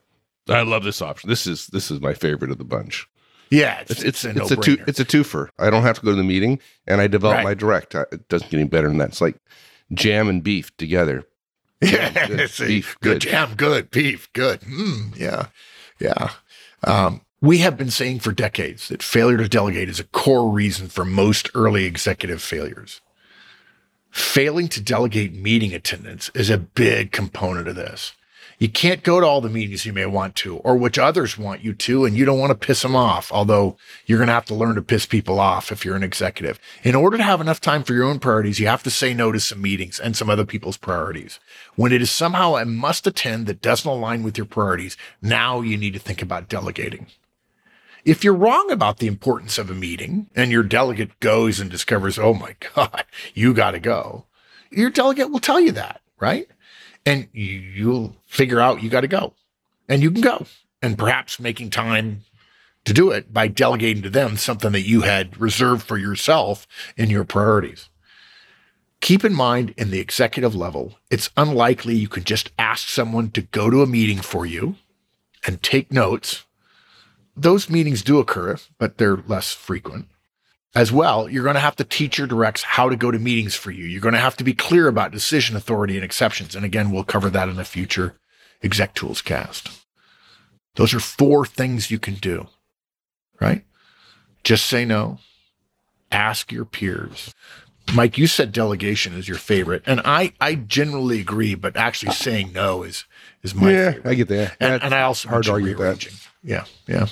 I 0.50 0.64
love 0.64 0.84
this 0.84 1.02
option. 1.02 1.30
This 1.30 1.48
is 1.48 1.68
this 1.68 1.92
is 1.92 2.02
my 2.02 2.14
favorite 2.14 2.52
of 2.52 2.58
the 2.58 2.64
bunch. 2.66 3.08
Yeah, 3.52 3.80
it's, 3.82 3.92
It's 3.92 4.04
it's, 4.04 4.26
a 4.26 4.30
it's 4.42 4.52
a 4.52 4.56
two 4.56 4.78
it's 4.88 5.00
a 5.00 5.06
twofer. 5.06 5.50
I 5.58 5.70
don't 5.70 5.82
have 5.84 5.98
to 6.00 6.06
go 6.06 6.12
to 6.12 6.16
the 6.18 6.24
meeting, 6.24 6.60
and 6.88 7.02
I 7.02 7.08
develop 7.08 7.38
Right. 7.38 7.44
my 7.44 7.54
direct. 7.56 7.96
I- 7.96 8.06
It 8.12 8.28
doesn't 8.30 8.50
get 8.52 8.60
any 8.60 8.68
better 8.70 8.88
than 8.88 8.98
that. 9.00 9.10
It's 9.10 9.22
like 9.22 9.38
jam 9.94 10.28
and 10.30 10.44
beef 10.44 10.76
together. 10.78 11.24
Yeah, 11.82 12.28
good. 12.28 12.50
see, 12.52 12.68
Beef, 12.68 12.98
good. 13.02 13.22
good. 13.22 13.30
jam, 13.32 13.56
good 13.56 13.90
beef, 13.90 14.32
good. 14.34 14.60
Mm, 14.62 15.18
yeah, 15.18 15.46
yeah. 16.00 16.32
Um, 16.84 17.22
we 17.42 17.60
have 17.60 17.78
been 17.78 17.90
saying 17.90 18.20
for 18.20 18.34
decades 18.34 18.90
that 18.90 19.02
failure 19.02 19.38
to 19.38 19.48
delegate 19.48 19.88
is 19.88 19.98
a 20.00 20.04
core 20.04 20.52
reason 20.52 20.90
for 20.90 21.06
most 21.06 21.50
early 21.56 21.86
executive 21.86 22.42
failures. 22.42 23.00
Failing 24.12 24.68
to 24.70 24.82
delegate 24.82 25.34
meeting 25.34 25.74
attendance 25.74 26.30
is 26.34 26.50
a 26.50 26.58
big 26.58 27.12
component 27.14 27.68
of 27.70 27.76
this. 27.78 28.12
You 28.60 28.68
can't 28.68 29.04
go 29.04 29.22
to 29.22 29.26
all 29.26 29.40
the 29.40 29.50
meetings 29.50 29.86
you 29.86 29.94
may 29.94 30.06
want 30.06 30.36
to, 30.38 30.58
or 30.58 30.76
which 30.76 31.00
others 31.00 31.38
want 31.38 31.64
you 31.64 31.74
to, 31.74 32.04
and 32.04 32.18
you 32.18 32.26
don't 32.26 32.40
want 32.40 32.52
to 32.52 32.68
piss 32.68 32.82
them 32.82 32.94
off. 32.94 33.32
Although 33.32 33.78
you're 34.06 34.18
going 34.18 34.28
to 34.28 34.34
have 34.34 34.46
to 34.48 34.54
learn 34.54 34.76
to 34.76 34.82
piss 34.82 35.06
people 35.06 35.40
off 35.40 35.72
if 35.72 35.86
you're 35.86 35.96
an 35.96 36.04
executive. 36.04 36.60
In 36.84 36.94
order 36.94 37.16
to 37.16 37.24
have 37.24 37.40
enough 37.40 37.62
time 37.62 37.84
for 37.84 37.94
your 37.94 38.04
own 38.04 38.20
priorities, 38.20 38.60
you 38.60 38.68
have 38.68 38.84
to 38.84 38.90
say 38.90 39.14
no 39.14 39.32
to 39.32 39.40
some 39.40 39.62
meetings 39.62 39.98
and 39.98 40.16
some 40.16 40.30
other 40.30 40.44
people's 40.44 40.76
priorities. 40.76 41.40
When 41.78 41.94
it 41.94 42.02
is 42.02 42.12
somehow 42.12 42.58
a 42.58 42.66
must 42.66 43.08
attend 43.08 43.48
that 43.48 43.62
doesn't 43.62 43.90
align 43.90 44.24
with 44.24 44.38
your 44.38 44.46
priorities, 44.46 44.98
now 45.22 45.62
you 45.62 45.78
need 45.78 45.94
to 45.94 46.00
think 46.00 46.22
about 46.22 46.50
delegating. 46.50 47.08
If 48.04 48.26
you're 48.26 48.34
wrong 48.34 48.72
about 48.72 48.98
the 48.98 49.08
importance 49.08 49.58
of 49.58 49.70
a 49.70 49.74
meeting 49.74 50.30
and 50.36 50.52
your 50.52 50.64
delegate 50.64 51.18
goes 51.22 51.62
and 51.62 51.72
discovers, 51.72 52.20
oh 52.20 52.34
my 52.34 52.58
God, 52.76 53.06
you 53.34 53.54
got 53.54 53.72
to 53.72 53.80
go, 53.80 54.26
your 54.70 54.90
delegate 54.90 55.32
will 55.32 55.40
tell 55.40 55.62
you 55.62 55.72
that, 55.72 56.02
right? 56.20 56.50
And 57.10 57.28
you- 57.34 57.60
you'll 57.76 58.18
figure 58.28 58.60
out 58.60 58.84
you 58.84 58.90
got 58.92 59.02
to 59.02 59.08
go 59.08 59.34
and 59.88 60.04
you 60.04 60.12
can 60.12 60.22
go 60.22 60.46
and 60.80 60.96
perhaps 60.96 61.40
making 61.40 61.72
time 61.72 62.24
to 62.86 62.94
do 62.94 63.10
it 63.10 63.34
by 63.34 63.48
delegating 63.48 64.04
to 64.04 64.12
them 64.12 64.38
something 64.38 64.72
that 64.74 64.86
you 64.88 65.02
had 65.02 65.42
reserved 65.42 65.82
for 65.82 65.98
yourself 65.98 66.68
in 66.96 67.10
your 67.10 67.24
priorities. 67.24 67.90
Keep 69.02 69.26
in 69.26 69.34
mind 69.34 69.74
in 69.76 69.90
the 69.90 70.00
executive 70.00 70.54
level, 70.54 71.00
it's 71.10 71.32
unlikely 71.36 71.96
you 71.96 72.08
can 72.08 72.26
just 72.26 72.52
ask 72.60 72.88
someone 72.88 73.32
to 73.32 73.42
go 73.42 73.72
to 73.72 73.82
a 73.82 73.88
meeting 73.88 74.20
for 74.22 74.46
you 74.46 74.76
and 75.48 75.64
take 75.64 75.92
notes. 75.92 76.44
Those 77.36 77.72
meetings 77.72 78.04
do 78.04 78.20
occur, 78.20 78.58
but 78.78 79.00
they're 79.00 79.24
less 79.26 79.52
frequent. 79.52 80.10
As 80.76 80.92
well, 80.92 81.28
you're 81.28 81.44
going 81.44 81.56
to 81.56 81.62
have 81.62 81.76
to 81.78 81.84
teach 81.84 82.20
your 82.20 82.28
directs 82.28 82.62
how 82.62 82.90
to 82.90 82.96
go 82.96 83.10
to 83.10 83.18
meetings 83.18 83.56
for 83.56 83.72
you. 83.72 83.86
You're 83.86 84.02
going 84.02 84.14
to 84.14 84.20
have 84.20 84.38
to 84.38 84.44
be 84.44 84.54
clear 84.54 84.88
about 84.88 85.12
decision 85.12 85.56
authority 85.56 85.96
and 85.96 86.06
exceptions. 86.06 86.56
And 86.56 86.64
again, 86.64 86.92
we'll 86.92 87.04
cover 87.04 87.30
that 87.32 87.50
in 87.50 87.60
a 87.60 87.66
future 87.66 88.16
Exec 88.62 88.94
Tools 88.94 89.22
cast. 89.22 89.70
Those 90.76 90.94
are 90.94 91.00
four 91.00 91.46
things 91.46 91.90
you 91.90 91.98
can 91.98 92.16
do, 92.16 92.48
right? 93.42 93.64
Just 94.44 94.68
say 94.68 94.86
no. 94.86 95.18
Ask 96.12 96.52
your 96.52 96.66
peers. 96.66 97.34
Mike, 97.94 98.18
you 98.18 98.28
said 98.28 98.52
delegation 98.52 99.14
is 99.14 99.28
your 99.28 99.38
favorite, 99.38 99.82
and 99.88 100.00
I, 100.06 100.34
I 100.40 100.56
generally 100.56 101.20
agree, 101.20 101.56
but 101.56 101.76
actually 101.76 102.12
saying 102.12 102.54
no 102.54 102.84
is 102.84 103.06
is 103.42 103.56
my 103.56 103.72
yeah, 103.72 103.92
favorite. 103.92 104.10
I 104.10 104.14
get 104.14 104.28
that. 104.28 104.58
And, 104.60 104.84
and 104.84 104.94
I 104.94 105.02
also 105.02 105.30
hard 105.30 105.44
to 105.46 105.52
argue 105.52 105.76
that. 105.76 106.08
Yeah, 106.44 106.66
yeah. 106.88 107.08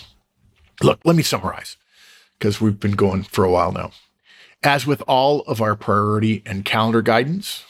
Look, 0.84 1.00
let 1.04 1.15
me 1.15 1.24
summarize 1.24 1.78
because 2.38 2.62
we've 2.62 2.80
been 2.80 2.91
going 2.91 3.23
for 3.23 3.43
a 3.43 3.52
while 3.52 3.71
now. 3.71 3.91
As 4.63 4.86
with 4.86 5.02
all 5.08 5.41
of 5.41 5.62
our 5.62 5.76
priority 5.76 6.41
and 6.45 6.65
calendar 6.65 7.02
guidance, 7.02 7.65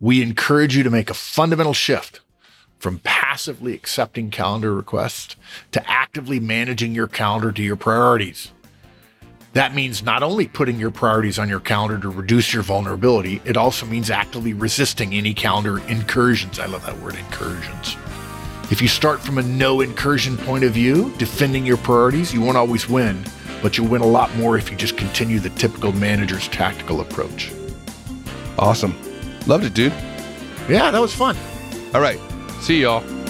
we 0.00 0.22
encourage 0.22 0.76
you 0.76 0.82
to 0.82 0.90
make 0.90 1.10
a 1.10 1.14
fundamental 1.14 1.72
shift 1.72 2.20
from 2.78 2.98
passively 3.04 3.74
accepting 3.74 4.30
calendar 4.30 4.74
requests 4.74 5.36
to 5.70 5.90
actively 5.90 6.40
managing 6.40 6.94
your 6.94 7.06
calendar 7.06 7.52
to 7.52 7.62
your 7.62 7.76
priorities. 7.76 8.50
That 9.52 9.74
means 9.74 10.02
not 10.02 10.22
only 10.22 10.48
putting 10.48 10.78
your 10.78 10.90
priorities 10.90 11.38
on 11.38 11.48
your 11.48 11.60
calendar 11.60 11.98
to 11.98 12.08
reduce 12.08 12.52
your 12.52 12.62
vulnerability, 12.62 13.40
it 13.44 13.56
also 13.56 13.86
means 13.86 14.10
actively 14.10 14.54
resisting 14.54 15.14
any 15.14 15.34
calendar 15.34 15.78
incursions. 15.88 16.58
I 16.58 16.66
love 16.66 16.84
that 16.86 16.98
word, 17.00 17.16
incursions. 17.16 17.96
If 18.70 18.80
you 18.80 18.88
start 18.88 19.20
from 19.20 19.36
a 19.36 19.42
no 19.42 19.82
incursion 19.82 20.38
point 20.38 20.64
of 20.64 20.72
view, 20.72 21.12
defending 21.18 21.66
your 21.66 21.76
priorities, 21.76 22.32
you 22.32 22.40
won't 22.40 22.56
always 22.56 22.88
win, 22.88 23.22
but 23.62 23.78
you'll 23.78 23.88
win 23.88 24.02
a 24.02 24.06
lot 24.06 24.34
more 24.36 24.58
if 24.58 24.70
you 24.70 24.76
just 24.76 24.96
continue 24.96 25.38
the 25.38 25.50
typical 25.50 25.92
manager's 25.92 26.48
tactical 26.48 27.00
approach. 27.00 27.52
Awesome. 28.58 28.94
Loved 29.46 29.64
it, 29.64 29.74
dude. 29.74 29.92
Yeah, 30.68 30.90
that 30.90 31.00
was 31.00 31.14
fun. 31.14 31.36
All 31.94 32.00
right. 32.00 32.20
See 32.60 32.82
y'all. 32.82 33.21